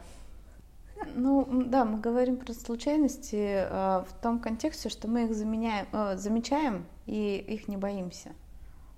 [1.14, 6.16] Ну, да, мы говорим про случайности э, в том контексте, что мы их заменяем, э,
[6.16, 8.30] замечаем и их не боимся,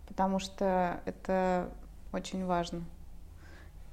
[0.07, 1.69] потому что это
[2.13, 2.83] очень важно.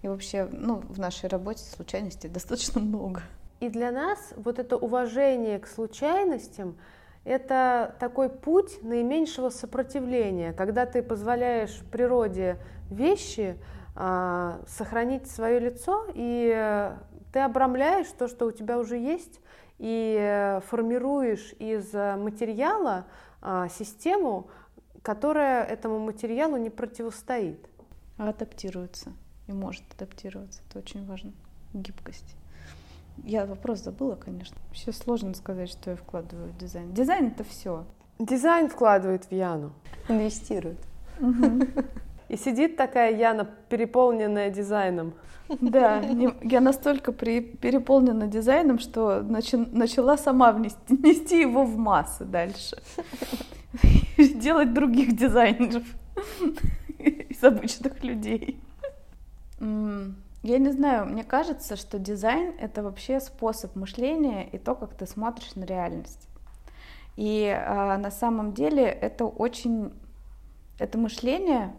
[0.03, 3.23] И вообще, ну, в нашей работе случайностей достаточно много.
[3.61, 6.77] И для нас вот это уважение к случайностям–
[7.25, 12.59] это такой путь наименьшего сопротивления, когда ты позволяешь природе
[12.91, 13.57] вещи
[13.95, 16.93] сохранить свое лицо, и
[17.33, 19.41] ты обрамляешь то, что у тебя уже есть,
[19.79, 23.07] и формируешь из материала
[23.41, 24.49] а, систему,
[25.03, 27.69] которая этому материалу не противостоит.
[28.17, 29.13] А адаптируется.
[29.47, 30.63] и может адаптироваться.
[30.69, 31.33] Это очень важно.
[31.75, 32.37] Гибкость.
[33.23, 34.57] Я вопрос забыла, конечно.
[34.69, 36.93] Вообще сложно сказать, что я вкладываю в дизайн.
[36.95, 37.85] Дизайн это все.
[38.19, 39.73] Дизайн вкладывает в Яну.
[40.09, 40.79] Инвестирует.
[42.29, 45.15] И сидит такая Яна, переполненная дизайном.
[45.61, 46.01] Да,
[46.43, 52.83] я настолько при, переполнена дизайном, что начи, начала сама внести, нести его в массы дальше.
[54.17, 55.85] Делать других дизайнеров
[56.99, 58.59] из обычных людей.
[59.61, 65.07] Я не знаю, мне кажется, что дизайн— это вообще способ мышления и то, как ты
[65.07, 66.29] смотришь на реальность.
[67.17, 69.93] И а, на самом деле это очень...
[70.79, 71.73] Это мышление,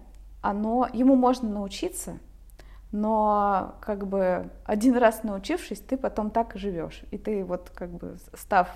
[0.45, 0.87] оно...
[0.93, 2.19] Ему можно научиться,
[2.91, 7.01] но как бы один раз научившись, ты потом так и живешь.
[7.11, 8.69] И ты вот как бы став,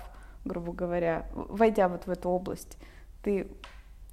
[0.44, 2.76] грубо говоря, войдя вот в эту область,
[3.22, 3.46] ты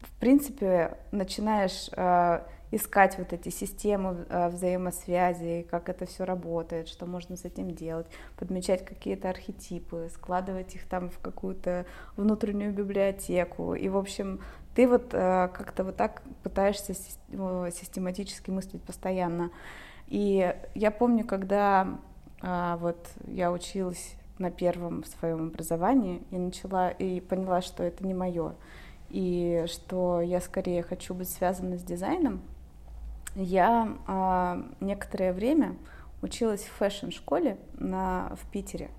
[0.01, 2.41] в принципе начинаешь э,
[2.71, 8.07] искать вот эти системы э, взаимосвязи, как это все работает, что можно с этим делать,
[8.37, 11.85] подмечать какие-то архетипы, складывать их там в какую-то
[12.15, 13.73] внутреннюю библиотеку.
[13.73, 14.41] И, в общем,
[14.77, 19.49] ты вот э, как-то вот так пытаешься систематически мыслить постоянно.
[20.05, 21.97] И я помню, когда
[22.43, 28.13] э, вот я училась на первом своем образовании и начала и поняла, что это не
[28.13, 28.53] мое
[29.09, 32.41] и что я скорее хочу быть связана с дизайном,
[33.33, 35.75] я э, некоторое время
[36.21, 38.91] училась в фэшн-школе на, в Питере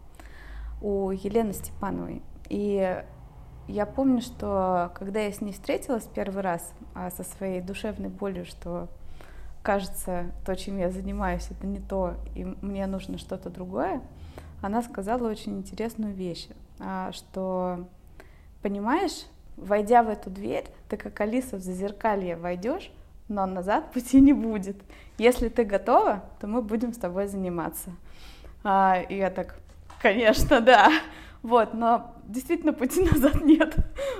[0.82, 2.20] у Елены Степановой.
[2.48, 3.00] И
[3.68, 8.46] я помню, что когда я с ней встретилась первый раз а, со своей душевной болью,
[8.46, 8.88] что
[9.62, 14.00] кажется, то, чем я занимаюсь, это не то, и мне нужно что-то другое,
[14.62, 16.48] она сказала очень интересную вещь,
[16.80, 17.86] а, что,
[18.62, 22.90] понимаешь, войдя в эту дверь, ты как Алиса в зазеркалье войдешь,
[23.28, 24.76] но назад пути не будет.
[25.18, 27.90] Если ты готова, то мы будем с тобой заниматься.
[28.64, 29.58] А, и я так,
[30.00, 30.90] конечно, да.
[31.42, 33.76] Вот, но действительно пути назад нет.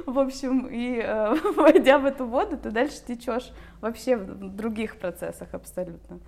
[0.06, 3.50] В общем, и э, войдя в эту воду, ты дальше течешь
[3.80, 6.20] вообще в других процессах абсолютно.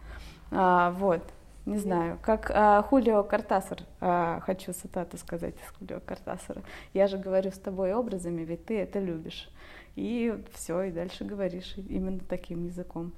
[0.51, 1.23] А, вот,
[1.67, 6.63] не знаю, как а, Хулио Картасар, а, хочу цитату сказать из Хулио Картасара.
[6.93, 9.49] Я же говорю с тобой образами, ведь ты это любишь
[9.97, 13.13] и все, и дальше говоришь именно таким языком.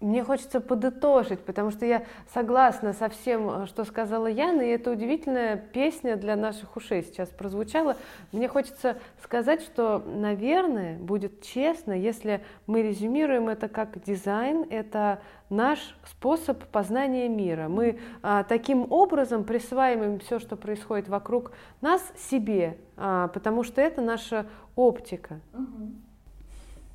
[0.00, 5.56] Мне хочется подытожить, потому что я согласна со всем, что сказала Яна, и это удивительная
[5.56, 7.96] песня для наших ушей сейчас прозвучала.
[8.30, 15.96] Мне хочется сказать, что, наверное, будет честно, если мы резюмируем это как дизайн, это наш
[16.04, 17.68] способ познания мира.
[17.68, 24.02] Мы а, таким образом присваиваем все, что происходит вокруг нас, себе, а, потому что это
[24.02, 24.44] наша
[24.74, 25.40] оптика.
[25.54, 25.90] Угу.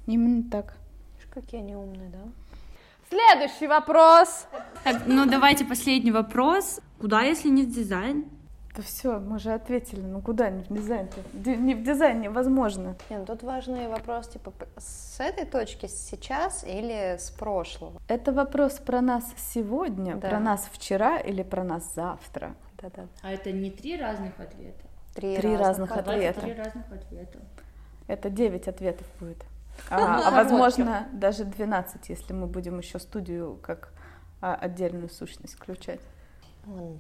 [0.06, 0.76] Именно так.
[1.34, 2.20] Какие они умные, да?
[3.12, 4.48] Следующий вопрос.
[4.86, 6.80] Так, ну давайте последний вопрос.
[6.98, 8.24] Куда, если не в дизайн?
[8.74, 10.00] Да все, мы же ответили.
[10.00, 11.20] Ну куда не в дизайн-то?
[11.50, 12.96] Не в дизайн невозможно.
[13.10, 18.00] Не, ну тут важный вопрос, типа, с этой точки сейчас или с прошлого?
[18.08, 20.30] Это вопрос про нас сегодня, да.
[20.30, 22.56] про нас вчера или про нас завтра.
[22.82, 23.08] Да-да.
[23.24, 24.86] А это не три разных ответа?
[25.16, 26.40] Три, три разных, разных ответа.
[26.40, 27.40] Три разных ответа.
[28.08, 29.44] Это девять ответов будет.
[29.90, 33.94] А, а возможно, даже 12, если мы будем еще студию как
[34.42, 36.00] а, отдельную сущность включать.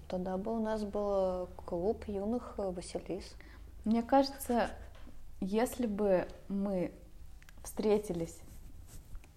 [0.08, 3.36] Тогда бы у нас был клуб юных э, Василис.
[3.86, 4.72] Мне кажется,
[5.40, 6.92] если бы мы
[7.64, 8.40] встретились,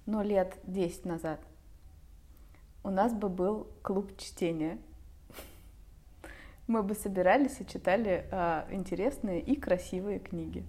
[0.07, 1.41] ну, лет 10 назад,
[2.83, 4.79] у нас бы был клуб чтения.
[6.67, 10.65] Мы бы собирались и читали а, интересные и красивые книги.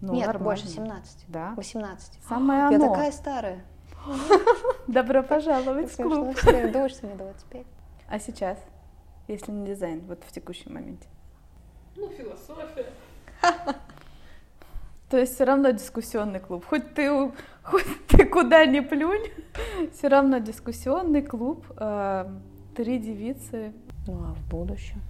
[0.00, 0.44] Ну, Нет, нормально.
[0.44, 1.24] больше 17.
[1.28, 1.54] Да?
[1.56, 2.20] 18.
[2.28, 2.72] Самое оно.
[2.72, 3.64] Я такая старая.
[4.86, 6.36] Добро пожаловать в клуб.
[6.44, 7.66] Думаешь, что мне 25.
[8.08, 8.58] А сейчас,
[9.26, 11.08] если не дизайн, вот в текущем моменте?
[11.96, 12.86] Ну, философия.
[15.10, 16.64] То есть все равно дискуссионный клуб.
[16.66, 17.32] Хоть ты,
[17.62, 19.30] хоть ты куда ни плюнь,
[19.92, 21.64] все равно дискуссионный клуб.
[21.78, 22.28] Э,
[22.76, 23.72] три девицы.
[24.06, 25.00] Ну а в будущем?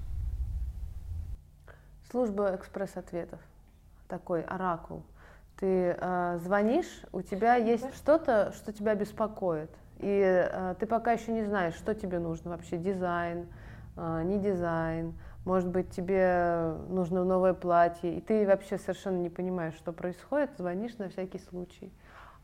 [2.11, 3.41] Служба экспресс-ответов
[4.09, 5.03] такой оракул.
[5.59, 11.33] Ты э, звонишь, у тебя есть что-то, что тебя беспокоит, и э, ты пока еще
[11.33, 13.47] не знаешь, что тебе нужно вообще, дизайн,
[13.97, 15.15] э, не дизайн,
[15.47, 20.99] может быть, тебе нужно новое платье, и ты вообще совершенно не понимаешь, что происходит, звонишь
[20.99, 21.93] на всякий случай.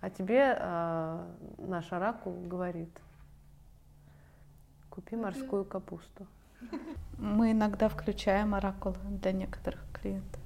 [0.00, 1.26] А тебе э,
[1.58, 2.90] наш оракул говорит,
[4.88, 6.26] купи морскую капусту.
[7.18, 10.40] Мы иногда включаем оракул для некоторых клиентов.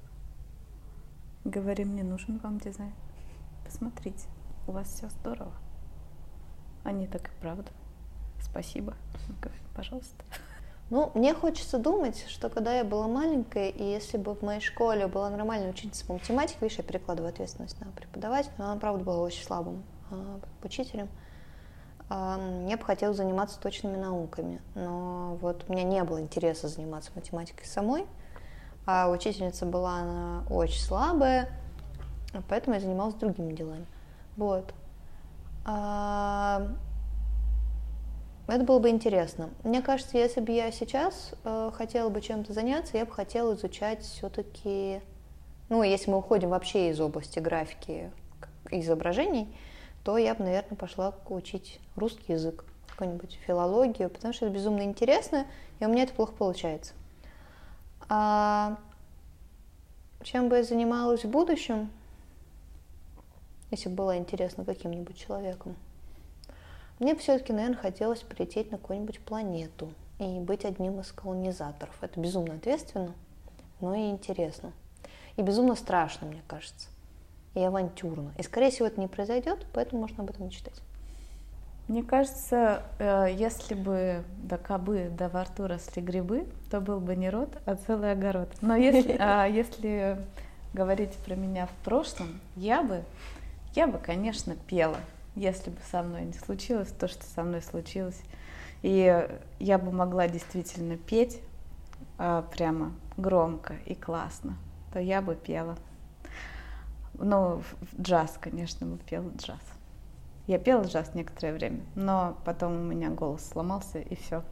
[1.47, 2.91] Говорим, мне нужен вам дизайн.
[3.63, 4.27] Посмотрите,
[4.67, 5.53] у вас все здорово.
[6.83, 7.71] Они так и правда.
[8.41, 8.95] Спасибо.
[9.73, 10.25] Пожалуйста.
[10.89, 15.07] Ну, мне хочется думать, что когда я была маленькая, и если бы в моей школе
[15.07, 19.45] была нормальная учительница по математике, видишь, я перекладываю ответственность на преподавателя, она, правда, была очень
[19.45, 21.07] слабым а, учителем,
[22.09, 27.11] а, мне бы хотелось заниматься точными науками, но вот у меня не было интереса заниматься
[27.15, 28.05] математикой самой,
[28.87, 31.49] а учительница была она очень слабая,
[32.47, 33.85] поэтому я занималась другими делами.
[34.37, 34.73] Вот.
[35.65, 36.69] А,
[38.47, 39.49] это было бы интересно.
[39.63, 44.03] Мне кажется, если бы я сейчас э, хотела бы чем-то заняться, я бы хотела изучать
[44.03, 45.01] все-таки,
[45.67, 48.09] ну, если мы уходим вообще из области графики
[48.71, 49.53] изображений,
[50.05, 55.45] то я бы, наверное, пошла учить русский язык, какую-нибудь филологию, потому что это безумно интересно,
[55.81, 56.93] и у меня это плохо получается.
[58.09, 58.77] А
[60.23, 61.89] чем бы я занималась в будущем,
[63.71, 65.75] если бы была интересна каким-нибудь человеком?
[66.99, 71.95] Мне все-таки, наверное, хотелось полететь на какую-нибудь планету и быть одним из колонизаторов.
[72.01, 73.13] Это безумно ответственно,
[73.79, 74.71] но и интересно.
[75.35, 76.89] И безумно страшно, мне кажется.
[77.53, 78.33] И авантюрно.
[78.37, 80.81] И, скорее всего, это не произойдет, поэтому можно об этом мечтать.
[81.87, 87.15] Мне кажется, э, если бы до кобы, до во рту росли грибы, то был бы
[87.15, 88.49] не рот, а целый огород.
[88.61, 90.17] Но если, а если
[90.73, 93.03] говорить про меня в прошлом, я бы,
[93.73, 94.97] я бы, конечно, пела
[95.37, 98.19] если бы со мной не случилось то, что со мной случилось.
[98.81, 99.27] И
[99.59, 101.39] я бы могла действительно петь
[102.17, 104.57] а, прямо громко и классно,
[104.91, 105.77] то я бы пела.
[107.13, 107.63] Ну,
[107.99, 109.61] джаз, конечно, бы пела джаз.
[110.47, 114.43] Я пела джаз некоторое время, но потом у меня голос сломался и все.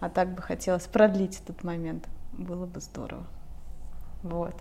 [0.00, 2.08] А так бы хотелось продлить этот момент.
[2.32, 3.24] Было бы здорово.
[4.24, 4.54] Вот.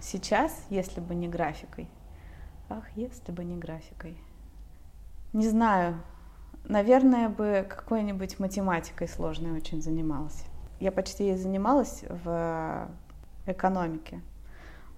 [0.00, 1.88] Сейчас, если бы не графикой,
[2.68, 4.16] ах, если бы не графикой,
[5.32, 6.02] не знаю,
[6.64, 10.44] наверное, бы какой-нибудь математикой сложной очень занималась.
[10.80, 12.88] Я почти ей занималась в
[13.46, 14.20] экономике,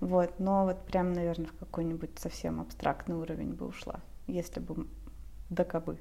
[0.00, 4.86] вот, но вот прям, наверное, в какой-нибудь совсем абстрактный уровень бы ушла, если бы
[5.50, 5.98] до кобы.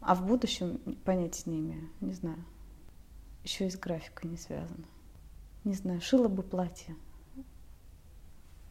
[0.00, 2.44] А в будущем понятия не имею, не знаю.
[3.44, 4.84] Еще и с графикой не связано.
[5.64, 6.96] Не знаю, шила бы платье.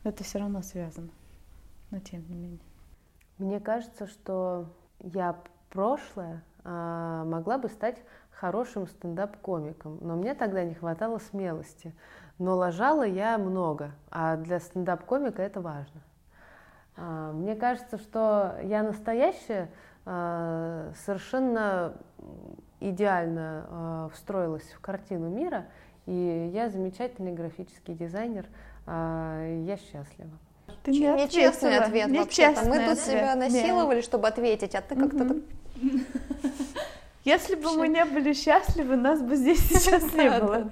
[0.04, 1.12] Это все равно связано,
[1.90, 2.60] но тем не менее.
[3.38, 10.74] Мне кажется, что я прошлое а, могла бы стать хорошим стендап-комиком, но мне тогда не
[10.74, 11.96] хватало смелости.
[12.40, 16.02] Но лажала я много, а для стендап-комика это важно.
[16.98, 19.70] А, мне кажется, что я настоящая
[20.06, 21.94] а, совершенно
[22.80, 25.66] идеально а, встроилась в картину мира,
[26.06, 28.48] и я замечательный графический дизайнер,
[28.88, 30.32] я счастлива.
[30.84, 32.68] Ты не Нечестный ответ вообще-то.
[32.68, 34.06] Мы тут себя насиловали, Нет.
[34.06, 35.38] чтобы ответить, а ты как-то так...
[37.24, 40.70] Если бы мы не были счастливы, нас бы здесь сейчас не было.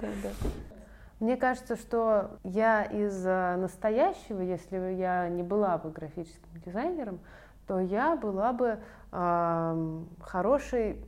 [1.20, 7.20] Мне кажется, что я из э, настоящего, если бы я не была бы графическим дизайнером,
[7.66, 8.78] то я была бы
[9.12, 11.04] э, хорошей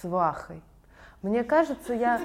[0.00, 0.62] свахой.
[1.20, 2.18] Мне кажется, я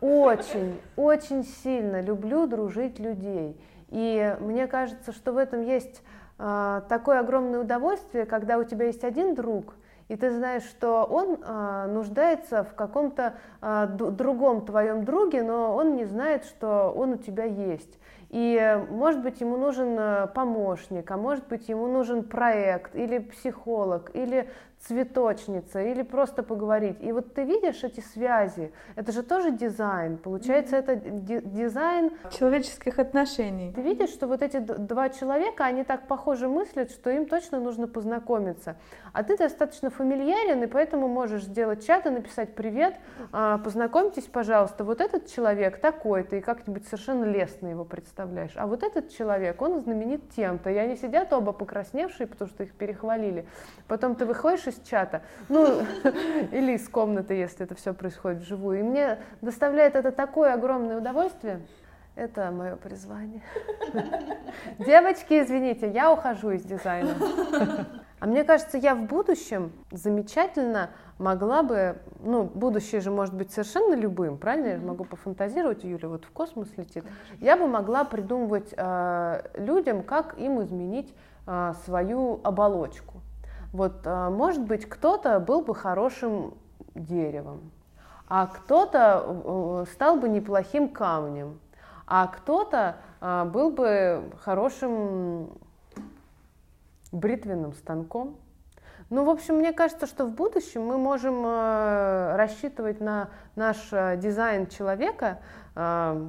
[0.00, 3.56] очень, очень сильно люблю дружить людей.
[3.90, 6.02] И мне кажется, что в этом есть
[6.40, 9.74] э, такое огромное удовольствие, когда у тебя есть один друг,
[10.08, 15.96] и ты знаешь, что он э, нуждается в каком-то э, другом твоем друге, но он
[15.96, 17.98] не знает, что он у тебя есть.
[18.30, 24.50] И, может быть, ему нужен помощник, а может быть, ему нужен проект или психолог, или
[24.86, 26.98] цветочница или просто поговорить.
[27.00, 30.18] И вот ты видишь эти связи, это же тоже дизайн.
[30.18, 31.28] Получается, mm-hmm.
[31.30, 33.72] это дизайн человеческих отношений.
[33.74, 37.88] Ты видишь, что вот эти два человека, они так похоже мыслят, что им точно нужно
[37.88, 38.76] познакомиться.
[39.12, 42.94] А ты достаточно фамильярен, и поэтому можешь сделать чат и написать «Привет,
[43.32, 48.52] а, познакомьтесь, пожалуйста, вот этот человек такой-то», и как-нибудь совершенно лестно его представляешь.
[48.54, 52.74] А вот этот человек, он знаменит тем-то, и они сидят оба покрасневшие, потому что их
[52.74, 53.46] перехвалили.
[53.88, 55.82] Потом ты выходишь из чата, ну,
[56.52, 58.80] или из комнаты, если это все происходит вживую.
[58.80, 61.60] И мне доставляет это такое огромное удовольствие.
[62.14, 63.42] Это мое призвание.
[64.80, 67.14] Девочки, извините, я ухожу из дизайна.
[68.20, 73.94] А мне кажется, я в будущем замечательно могла бы, ну, будущее же может быть совершенно
[73.94, 74.68] любым, правильно?
[74.70, 77.04] Я могу пофантазировать, Юля вот в космос летит.
[77.38, 81.14] Я бы могла придумывать э, людям, как им изменить
[81.46, 83.20] э, свою оболочку.
[83.78, 86.54] Вот, э, может быть, кто-то был бы хорошим
[86.96, 87.70] деревом,
[88.26, 91.60] а кто-то э, стал бы неплохим камнем,
[92.04, 95.60] а кто-то э, был бы хорошим
[97.12, 98.36] бритвенным станком.
[99.10, 104.16] Ну, в общем, мне кажется, что в будущем мы можем э, рассчитывать на наш э,
[104.16, 105.38] дизайн человека.
[105.76, 106.28] Э,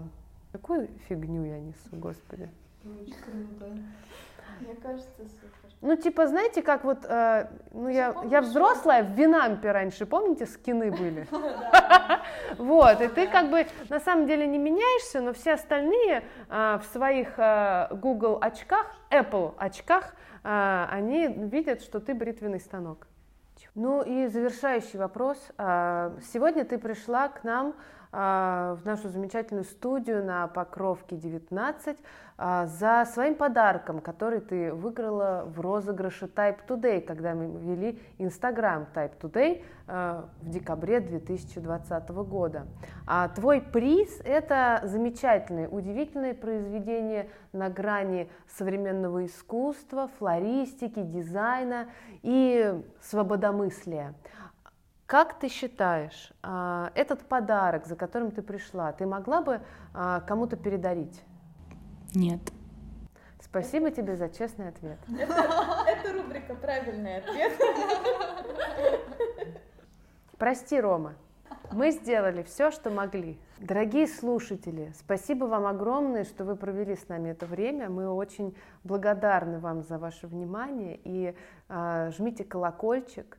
[0.51, 2.47] какую фигню я несу, господи.
[2.83, 5.58] Мне кажется, супер.
[5.81, 10.91] Ну, типа, знаете, как вот, э, ну, я, я взрослая, в Винампе раньше, помните, скины
[10.91, 11.27] были?
[12.57, 16.85] Вот, и ты как бы на самом деле не меняешься, но все остальные э, в
[16.91, 23.07] своих э, Google очках, Apple очках, э, они видят, что ты бритвенный станок.
[23.75, 25.37] Ну и завершающий вопрос.
[25.57, 27.75] Сегодня ты пришла к нам
[28.11, 32.01] в нашу замечательную студию на Покровке 19 а,
[32.39, 39.19] за своим подарком, который ты выиграла в розыгрыше Type Today, когда мы вели Instagram Type
[39.19, 42.67] Today а, в декабре 2020 года.
[43.05, 51.87] А твой приз– это замечательное, удивительное произведение на грани современного искусства, флористики, дизайна
[52.21, 54.13] и свободомыслия.
[55.07, 59.59] Как ты считаешь, а, этот подарок, за которым ты пришла, ты могла бы
[59.93, 61.21] а, кому-то передарить?
[62.13, 62.39] Нет.
[63.41, 64.99] Спасибо тебе за честный ответ.
[65.17, 67.51] Это, рубрика «Правильный ответ».
[70.37, 71.15] Прости, Рома.
[71.71, 73.39] Мы сделали все, что могли.
[73.59, 77.89] Дорогие слушатели, спасибо вам огромное, что вы провели с нами это время.
[77.89, 81.35] Мы очень благодарны вам за ваше внимание и
[81.67, 83.37] э, жмите колокольчик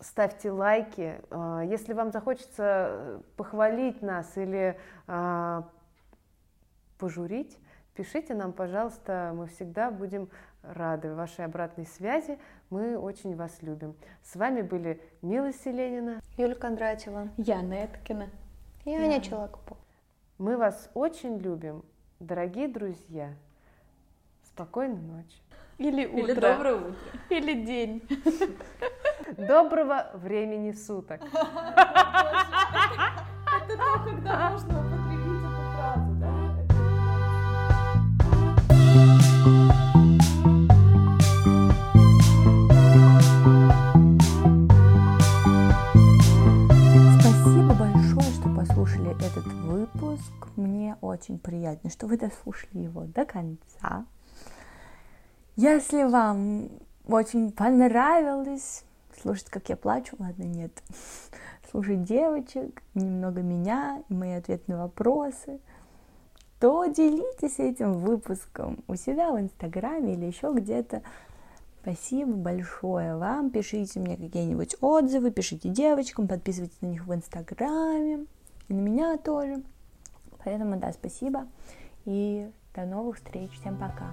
[0.00, 1.20] ставьте лайки.
[1.30, 5.68] А, если вам захочется похвалить нас или а,
[6.98, 7.58] пожурить,
[7.96, 10.28] пишите нам, пожалуйста, мы всегда будем
[10.62, 12.38] рады вашей обратной связи.
[12.70, 13.94] Мы очень вас любим.
[14.22, 18.28] С вами были Мила Селенина, Юлия Кондратьева, Яна Эткина
[18.84, 19.80] и Аня Челакопова.
[20.38, 21.84] Мы вас очень любим,
[22.20, 23.32] дорогие друзья.
[24.44, 25.38] Спокойной ночи.
[25.78, 26.20] Или утро.
[26.20, 26.96] Или доброе утро.
[27.30, 28.02] Или день.
[29.36, 31.20] Доброго времени суток.
[33.66, 35.05] Это то, когда можно
[49.94, 50.48] выпуск.
[50.56, 54.06] Мне очень приятно, что вы дослушали его до конца.
[55.56, 56.68] Если вам
[57.06, 58.84] очень понравилось
[59.20, 60.72] слушать, как я плачу, ладно, нет.
[61.70, 65.58] Слушать девочек, немного меня и мои ответы на вопросы,
[66.60, 71.02] то делитесь этим выпуском у себя в Инстаграме или еще где-то.
[71.82, 73.50] Спасибо большое вам.
[73.50, 78.26] Пишите мне какие-нибудь отзывы, пишите девочкам, подписывайтесь на них в Инстаграме
[78.68, 79.62] и на меня тоже.
[80.46, 81.48] Поэтому, да, спасибо.
[82.04, 83.50] И до новых встреч.
[83.60, 84.12] Всем пока.